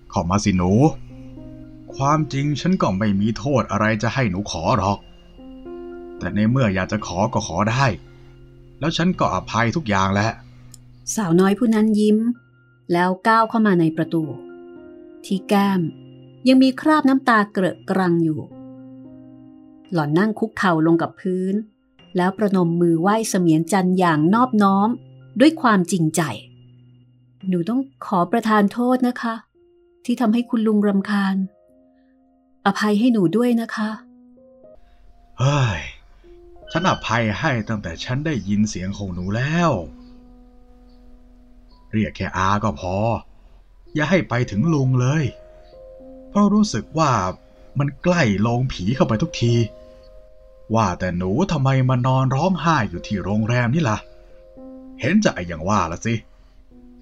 [0.09, 0.71] เข้ามาสิหนู
[1.95, 4.99] ความจริงฉันก็ไม่มีโทษอะไรจะให้หนูขอหรอก
[6.17, 7.85] แต่ในเมื่ออยากจะขอก็ขอได้
[8.79, 10.29] แล้วฉันก็อภัยทุกอย่างแหละ
[11.15, 12.17] สาวน้อยผู้นั้นยิ้ม
[12.93, 14.23] แล้วก้าวเข้ามาในประตู
[15.25, 15.81] ที่แก้ม
[16.47, 18.39] ยังมีคราบน้ำตาเกลอะกรังอยู่
[19.93, 21.53] หล่อนนั่งคุกเข่าลงกับพื้น
[22.17, 24.89] แล้วประนมมือไหว้เสมียนจันทร์อย่างนอบน้อม
[25.39, 26.21] ด้วยความจริงใจ
[27.47, 29.35] หนูต้องขอประทานโทษนะคะ
[30.05, 31.35] ที่ทำให้คุณลุงรำคาญ
[32.65, 33.89] อภัยให้หนูด้วยนะคะ
[35.39, 35.81] เฮ้ย
[36.71, 39.71] ฉันอภัยให้ตั้งแต่ฉันได้ยินเสียงของหนูแล้ว
[41.93, 42.95] เรียกแค่อาก็พอ
[43.95, 45.23] อย่าให้ไปถึงลุงเลย
[46.29, 47.11] เพราะรู้สึกว่า
[47.79, 49.53] มันใกล้ลงผีเข้าไปทุกที
[50.75, 53.97] ว่าแต่หนูทำไมมานอนร้องไห้อยู่ที่โรงแรมนี่ล่ะ
[54.99, 56.13] เห็นจะไออย่างว่าละสิ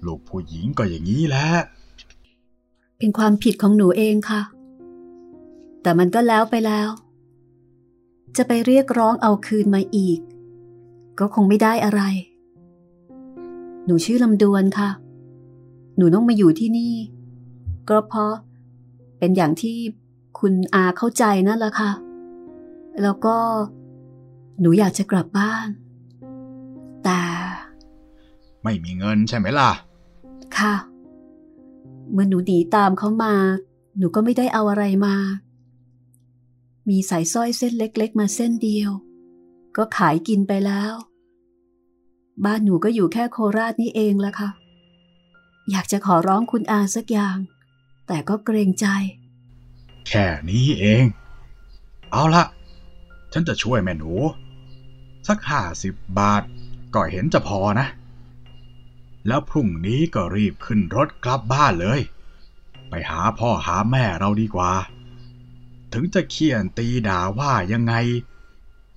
[0.06, 1.46] ลูกผู้หญิงก็อย่างนี้แหละ
[2.98, 4.42] เป็นความผิดของหนูเองค่ะ
[5.82, 6.88] แต่มันก็แล้วไปแล้ว
[8.36, 10.18] จะไปเรียกร้องเอาคืนมาอีก
[11.18, 12.02] ก็คงไม่ได้อะไร
[13.86, 14.90] หนูชื่อลำดวนค่ะ
[15.96, 16.94] หนูต้องมาอยู่ที่นี่
[17.88, 18.34] ก็เพราะ
[19.18, 19.76] เป็นอย่างที่
[20.38, 21.92] คุณอาเข้าใจนั่นแหละค่ะ
[23.02, 23.36] แล้วก็
[24.60, 25.66] หนูอยากจะกลับบ้าน
[28.66, 29.70] ไม่มีเงินใช่ไหมล่ะ
[30.58, 30.74] ค่ะ
[32.12, 33.34] เมื่อหนูหนีตามเขามา
[33.98, 35.16] หนูก็ไม่ได้เอาอะไรมา
[36.88, 38.90] มีสายสร้อยเส้นเล็ก ๆ มาเส้นเดียว
[39.76, 40.92] ก็ขายกินไปแล้ว
[42.44, 44.50] บ้านหนูก็อยู่แค่โคราชนี่เองละค่ะ
[45.70, 47.38] อยากจะขอร้องคุณอาสักอย่าง
[48.06, 48.86] แต่ก็เกรงใจ
[50.08, 51.04] แค่นี้เอง
[52.12, 52.44] เอาละ
[53.32, 54.12] ฉันจะช่วยแม่หนู
[55.28, 56.42] สักห้าสิบบาท
[56.94, 57.88] ก็เห็นจะพอนะ
[59.26, 62.00] แล้วพรุ่งนี้ก็รีบขึ้นรถกลับบ้านเลย
[62.88, 64.72] ไปหาพ่อหาแม่เราดีกว่า
[65.92, 67.94] ถึงจะเคี่ยนตีด่าว่ายังไง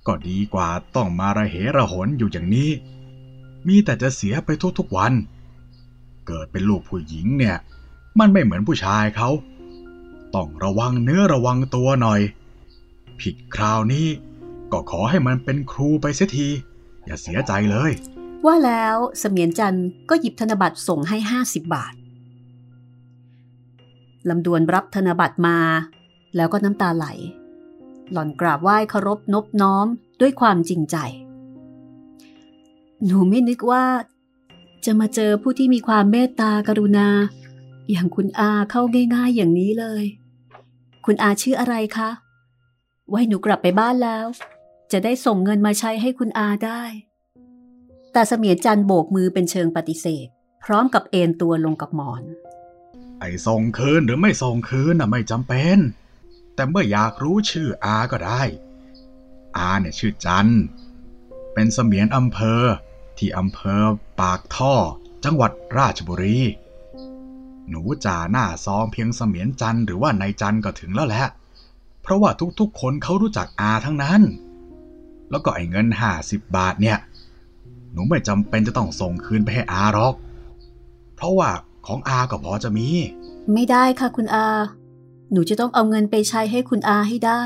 [0.06, 2.70] ก็ดีกว่าต้องมาระเหระหนอยู่อย่างนี้
[3.66, 5.12] มีแต่จะเสียไปทุกๆวัน
[6.26, 7.56] เกิดเป็นลูกผู้หญิงเนี่ย
[8.18, 9.30] มันไม่เหมือนผู้ชายเขา
[10.34, 12.20] ต้องระวังเนื้อระวังตัวหน่อย
[13.20, 14.06] ผิดคราวนี้
[14.72, 16.48] ก็ขอให้มันเป็นครูไปเสียที
[17.04, 17.92] อย่าเสียใจเลย
[18.46, 19.78] ว่าแล้วเสมียนจัน
[20.10, 21.94] ก็หยิบธนบัตรส่งให้ห้าสิบบาท
[24.28, 25.58] ลำดวนรับธนบัตรมา
[26.36, 27.06] แล้วก็น้ำตาไหล
[28.12, 29.86] หล่อนกราบไหว้เคารพนบน้อม
[30.20, 30.96] ด้วยความจริงใจ
[33.04, 33.84] หนูไม่นึกว่า
[34.84, 37.08] จะมาเจอผู้ที่มีความเมตตากรุณา
[37.90, 38.82] อย่างคุณอาเข้า
[39.14, 40.04] ง่าย ๆ อย่างนี้เลย
[41.04, 42.10] คุณอาชื่ออะไรคะ
[43.08, 44.26] ไว้หนูกลับไปบ้านแล้ว
[44.92, 46.82] จะได้ส่งเงินมาใช้ให้คุณอาได้
[48.12, 50.26] แต่เสมียนจันโบกมือเป็นเชิงปฏิเสธ
[50.64, 52.22] พร้อมกับเอนตัวลงกับหมอน
[53.20, 55.78] ไอ้ส่งคืนหรือไม่ส่งคืนน่ะไม่จำเป็น
[56.54, 58.42] แต่เมื่ออยากรู้ชื่ออาก็ได้
[59.56, 60.48] อาเนี่ยชื่อจัน
[61.54, 62.62] เป็นเสมียนอำเภอ
[63.18, 63.82] ที่อำเภอ
[64.20, 64.74] ปากท่อ
[65.24, 66.38] จังหวัดราชบุรี
[67.68, 71.24] หนูจ่าหน้าซองเพียงเสมียนจันหรือว่านายจันก็ถึงแล้วแหละ
[72.02, 72.30] เพราะว่า
[72.60, 74.22] ทุกๆคนเขารู้จักอาทั้งนั้น
[75.30, 76.98] แล้วก็ไอ้เงินห้าสิบบาทเนี่ย
[77.92, 80.14] หนูไม่จำเป็นจะต้องส่งคืนไปให้อาหรอก
[81.16, 81.50] เพราะว่า
[81.86, 82.88] ของอาก็พอจะมี
[83.52, 84.46] ไม่ได้ค่ะคุณอา
[85.32, 87.42] หนูจะต้องเอาเงินไปใช้ให้คุณอาให้ได้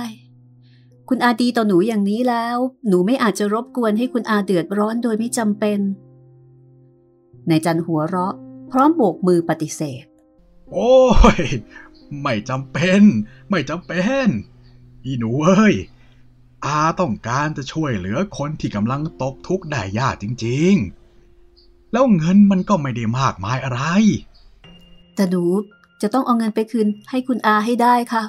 [1.08, 5.80] คุณอาดีต่อหนูอย่างนี้แล้ว หนูไม่อาจจะรบกวนให้คุณอาเดือดร้อนโดยไม่จำเป็น
[7.50, 8.34] นายจันหัวเราะ
[8.70, 10.04] พร้อมโบกมือปฏิเสธ
[10.72, 10.94] โอ้
[11.38, 11.40] ย
[12.22, 13.02] ไม่จำเป็น
[13.50, 14.28] ไม่จำเป็น
[15.04, 15.74] อีหนูเอ้ย
[16.66, 23.82] อาต้องการจะช่วยเหลือคนที่กำลังตกทุกข์ได้ยากจริงๆ แล้วเงินมันก็ไม่ได้มากมายอะไร
[25.14, 25.42] แต่หนู
[26.02, 28.24] จะต้องเอาเงินไปคืนให้คุณอาให้ได้ค่ะ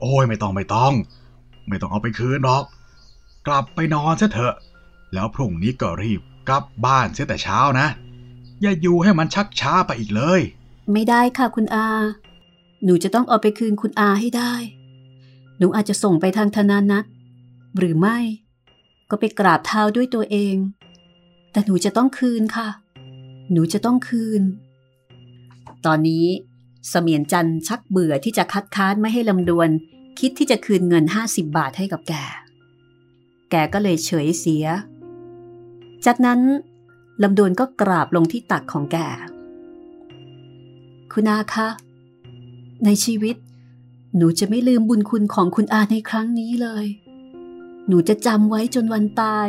[0.00, 0.92] โอ้ยไม่ต้องไม่ต้อง
[1.68, 2.64] ไม่ต้องเอาไปคืนหรอก
[3.46, 4.54] กลับไปนอนซะเถอะ
[5.14, 7.88] แล้วพรุ่งนี้ก็รีบกลับบ้านเสียแต่เช้านะ
[8.60, 10.40] อย่าอยู่ให้มันชักช้าไปอีกเลย
[10.92, 11.88] ไม่ได้ค่ะคุณอา
[12.84, 14.54] หนูจะต้องเอาไปคืนคุณอาให้ได้
[15.60, 17.04] หนูอาจจะส่งไปทางธนานัท
[17.78, 18.18] หรือไม่
[19.10, 20.56] ก็ไปกราบเท้าด้วยตัวเอง
[21.52, 22.68] แต่หนูจะต้องคืนค่ะ
[23.52, 24.42] หนูจะต้องคืน
[25.86, 26.26] ตอนนี้
[26.88, 29.68] เสมียนจันทร์ชักเบื่อที่จะคัดค้านไม่ให้ลำดวน
[30.20, 32.14] คิดที่จะคืนเงิน 50 บาทให้กับแก
[33.50, 34.66] แกก็เลยเฉยเสีย
[36.06, 36.40] จากนั้น
[37.22, 38.96] ลำดวนก็กราบลงที่ตักของแก
[41.12, 41.68] คุณอาคะ
[42.84, 43.36] ในชีวิต
[44.16, 46.86] หนูจะไม่ลืมบุญคุณของคุณอาในครั้งนี้เลย
[47.88, 49.48] หนูจะจำไว้จนวันตาย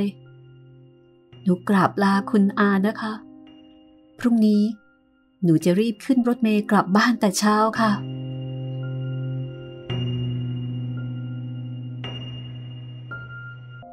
[1.43, 3.14] หนูกราบลาคุณอานะคะ
[4.20, 4.64] พรุ่งนี้
[5.43, 7.91] หนูจะรีบขึ้นรถเมล์กลับบ้านแต่เช้าค่ะ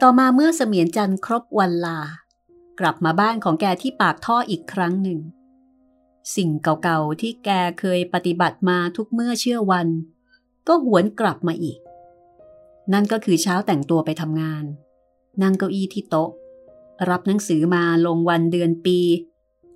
[0.03, 1.99] ต่อมาเมื่อเสมียนจันทร์ครบวันลา
[2.81, 5.19] กลับมาบ้านของแกที่ปากท่ออีกครั้งหนึ่ง
[6.37, 7.51] สิ่งเก่าๆที่แก
[7.81, 9.89] เคยปฏิบัติมาทุกเมื่อเชื่อวัน
[10.69, 11.79] ก็หวนกลับมาอีก
[12.93, 14.65] นั่นก็คือเช้าแต่งตัวไปทำงาน
[15.43, 16.31] นั่งเก้าอี้ที่โต๊ะ
[17.11, 18.99] รับหนังสือมาลงวันเดือนปี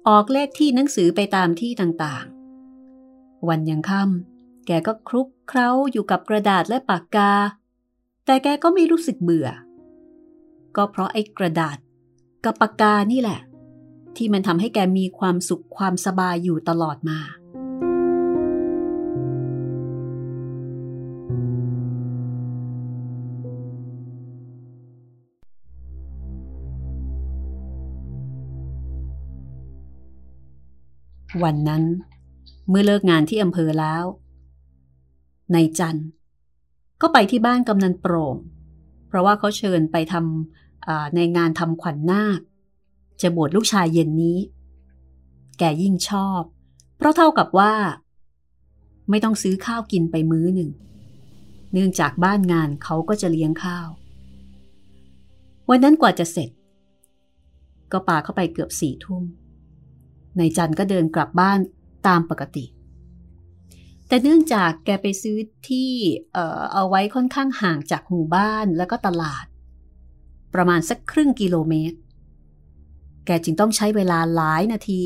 [0.09, 7.33] ออกเลขที่หนังสือไปตามที่ต่างๆ วันยังค่ำแกก็คลุกเคล้าอยู่กับกระดาษและปากกา
[8.27, 9.49] แต่แกก็ไม่รู้สึกเบื่อ
[10.77, 11.77] ก็เพราะไอ้กระดาษ
[12.45, 13.41] กับปากกานี่แหละ
[14.17, 17.19] ที่มันทำให้แกมีความสุขความสบายอยู่ตลอดมา
[31.43, 31.85] วันนั้น
[32.69, 34.05] เมื่อเลิกงานที่อำเภอแล้ว
[35.55, 36.01] นายจัน
[37.01, 38.37] ก็ไปที่บ้านกำนันโปร่ง
[39.09, 42.41] เพราะว่าเขาเชิญไปทำในงานทำขวัญนาค
[43.21, 44.39] จะบวชลูกชายเย็นนี้
[45.59, 46.43] แกยิ่งชอบ
[46.97, 47.73] เพราะเท่ากับว่า
[49.11, 50.71] ไม่ต้องซื้อข้าวกินไปมื้อหนึ่ง
[51.73, 53.89] เนื่องจากบ้านงานเขาก็จะเลี้ยงข้าว
[55.69, 56.51] วันนั้นกว่าจะเสร็จ
[57.93, 59.23] ก็ป่าเข้าไปเกือบสี่ทุ่ม
[60.39, 61.59] นายจันก็เดินกลับบ้าน
[62.07, 62.65] ตามปกติ
[64.09, 65.37] แต่เนื่องจากแกไปซื้อ
[65.69, 65.91] ที่
[66.33, 69.45] เอ่อเอาไว้ค่อนข้างห่างจากหมู่บ้านแล้วก็ตลาด
[70.55, 71.99] ประมาณสักครึ่งกิโลเมตร
[73.27, 75.03] แกจึงต้องใช้เวลาหลายนาที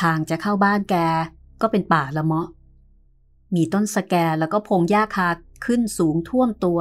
[0.00, 0.96] ทางจะเข้าบ้านแก
[1.62, 2.48] ก็เป็นป่าละเมาะ
[3.54, 5.28] มีต้นสแกแล้วก็พงหญ้าคา
[5.64, 6.80] ขึ้นสูงท่วมตัว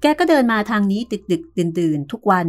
[0.00, 2.46] แกก็เดินมาทางนี้ดึกดึกดื่นดื่นทุกวัน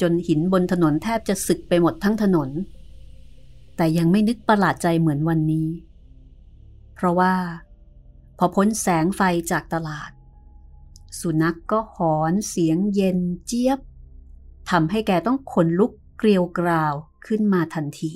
[0.00, 2.50] จนหินบนถนนแทบจะสึกไปหมดทั้งถนน
[3.76, 5.68] แต่ยังไม่นึกประหลาดใจเหมือนวันนี้
[6.94, 7.34] เพราะว่า
[8.38, 9.20] พอพ้นแสงไฟ
[9.50, 10.10] จากตลาด
[11.20, 13.78] สุนัขกก็หอนเสียงเย็นเจี๊ยบ
[14.70, 16.94] ทำให้แกต้องขนลุกเกลียวกราว
[17.26, 18.12] ขึ้นมาทันที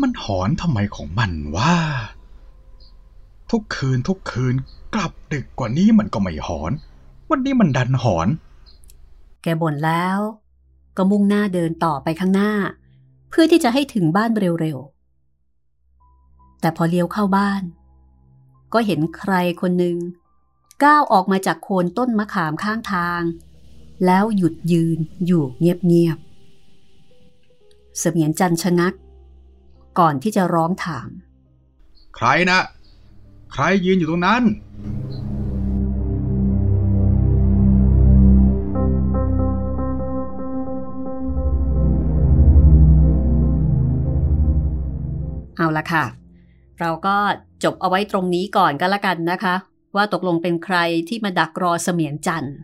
[0.00, 1.76] มันหอนทำไมของมันว่า
[3.50, 4.54] ทุกคืนทุกคืน
[4.94, 6.72] กลับดึกกว่านี้มันก็ไม่หอน
[7.30, 8.28] วันนี้มันดันหอน
[9.42, 10.18] แกบ่นแล้ว
[10.96, 12.52] ก็มุ่งหน้าเดินต่อไปข้างหน้า
[13.30, 14.30] เพื่อที่จะให้ถึงบ้าน
[14.60, 17.62] เร็วๆ แต่พอเลี้ยวเข้าบ้าน
[18.72, 19.96] ก็เห็นใครคนหนึ่ง
[20.84, 23.22] ก้าวออกมาจากโคนต้นมะขามข้างทาง
[24.06, 28.94] แล้วหยุดยืนอยู่เงียบๆ เสมียนจันชะงัก
[29.98, 31.08] ก่อนที่จะร้องถาม
[32.16, 32.60] ใครนะ
[33.52, 34.42] ใครยืนอยู่ตรงนั้น
[45.64, 46.04] เอาละค่ะ
[46.80, 47.16] เราก็
[47.64, 49.54] จบเอาไว้ตรงนี้ก่อนก็แล้วกันนะคะ
[49.96, 50.76] ว่าตกลงเป็นใคร
[51.08, 52.56] ที่มาดักรอเสมียนจันทร์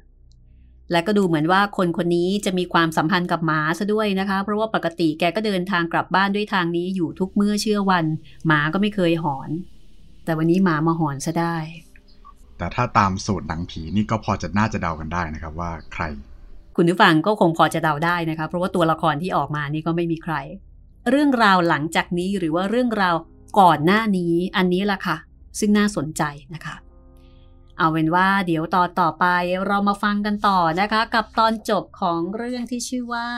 [0.92, 8.05] และก็ดูเหมือนว่าคนคนนี้จะมีความสัมพันธ์กับหมาซะด้วยนะคะ เพราะว่าปกติแกก็เดินทางกลับบ้านด้วยทางนี้อยู่ทุกเมื่อเชื่อวัน
[8.46, 9.51] หมาก็ไม่เคยหอน
[10.24, 11.57] แต่วันนี้หมามาหอนซะได้
[12.59, 16.05] แต่ถ้าตามสูตรหนังผีนี่ก็พอจะน่าจะเดากันได้นะครับว่าใคร
[16.76, 20.34] คุคุณผู้ฟังก็คงพอจะเดาได้นะคะ เพราะว่าตัวละครที่ออกมานี่ก็ไม่มีใคร
[21.11, 23.16] เรื่องราวหลังจากนี้หรือว่าเรื่องราว
[23.61, 25.16] ก่อนหน้านี้อันนี้ล่ะค่ะ
[25.58, 26.22] ซึ่งน่าสนใจ
[26.54, 26.76] นะคะ
[27.78, 29.26] เอาเป็นว่าเดี๋ยวตอนต่อไป
[29.66, 33.28] เรามาฟังกันต่อนะคะ กับตอนจบของเรื่องที่ชื่อว่า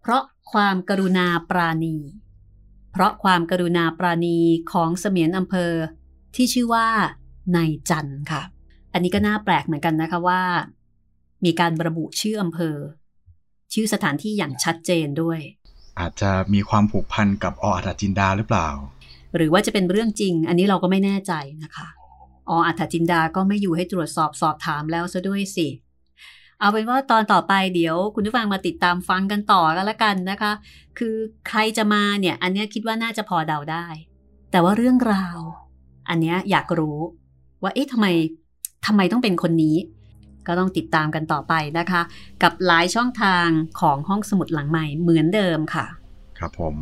[0.00, 0.22] เพราะ
[0.52, 1.96] ความกรุณาปราณี
[2.92, 4.38] เพราะความกรุณาปราณี
[4.72, 5.72] ของเสมียนอำเภอ
[6.36, 6.88] ที่ชื่อว่า
[7.56, 8.42] นายจันค่ะ
[8.92, 10.42] อันนี้ก็น่าแปลกเหมือนกันนะคะว่า
[11.44, 12.76] มีการระบุชื่ออำเภอ
[13.72, 15.40] ชื่อสถานที่อย่างชัดเจนด้วย
[16.00, 18.68] อาจจะมีความผูกพันกับออัฐจินดาหรือเปล่า
[19.36, 21.32] หรือว่าจะเป็นเรื่องจริง อันนี้เราก็ไม่แน่ใจ
[21.62, 21.88] นะคะ
[22.48, 25.68] ออัฐจินดาก็ไม่อยู่ให้ตรวจสอบสอบถามแล้วซะด้วยสิ
[26.60, 30.52] เอาเป็นว่าตอนต่อไปเดี๋ยวคุณผู้ฟังมาติดตามฟังกันต่อกันละกันนะคะ
[30.98, 31.14] คือ
[31.48, 33.86] ใครจะมาเนี่ยอันนี้คิดว่าน่าจะพอเดาได้
[34.50, 35.38] แต่ว่าเรื่องราว
[36.08, 36.98] อันนี้อยากรู้
[37.62, 38.06] ว่าเอ๊ะทำไม
[38.86, 39.76] ทำไมต้องเป็นคนนี้
[40.46, 42.02] ก็ต้องติดตามกันต่อไปนะคะ
[42.42, 43.46] กับหลายช่องทาง
[43.80, 45.86] ของห้องสมุดหลังใหม่เหมือนเดิมค่ะ
[46.38, 46.74] ครับผม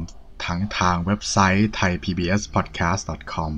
[0.44, 3.52] ทั้งทางเว็บไซต์ thaipbspodcast.com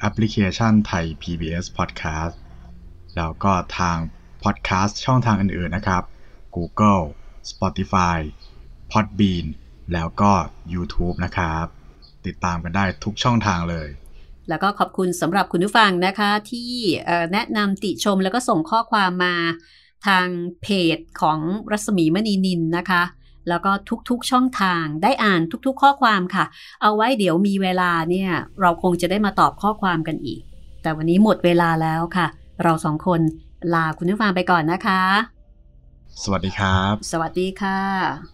[0.00, 2.36] แอปพลิเคชัน Thai PBS Podcast
[3.16, 3.98] แล้วก็ทาง
[4.44, 6.02] podcast ช่องทางอื่นๆนะครับ
[6.56, 7.04] Google
[7.50, 8.18] Spotify
[8.92, 9.46] Podbean
[9.92, 10.32] แล้วก็
[10.74, 11.66] YouTube นะครับ
[12.26, 13.88] ติดตามกันได้ทุกช่องทางเลย
[14.48, 16.70] แล้วก็ขอบคุณสำหรับคุณผู้ฟังนะคะ ที่
[17.32, 19.34] แนะนำติชมแล้วก็ส่งข้อความมา
[20.06, 20.26] ทาง
[20.62, 20.66] เพ
[20.96, 21.38] จของ
[21.70, 23.02] รัศมีมณีนินนะคะ
[23.48, 23.70] แล้วก็
[24.08, 26.44] ทุกๆช่องทางได้อ่านทุกๆ ข้อความค่ะ
[26.82, 28.30] เอาไว้เดี๋ยวมีเวลาเนี่ย
[28.60, 30.40] เราคงจะได้มาตอบข้อความกันอีก
[30.82, 32.26] แต่วันนี้หมดเวลาแล้วค่ะ
[32.62, 33.20] เราสองคน
[33.74, 35.02] ลาคุณผู้ฟังไปก่อนนะคะ
[36.22, 38.33] สวัสดีครับ สวัสดีค่ะ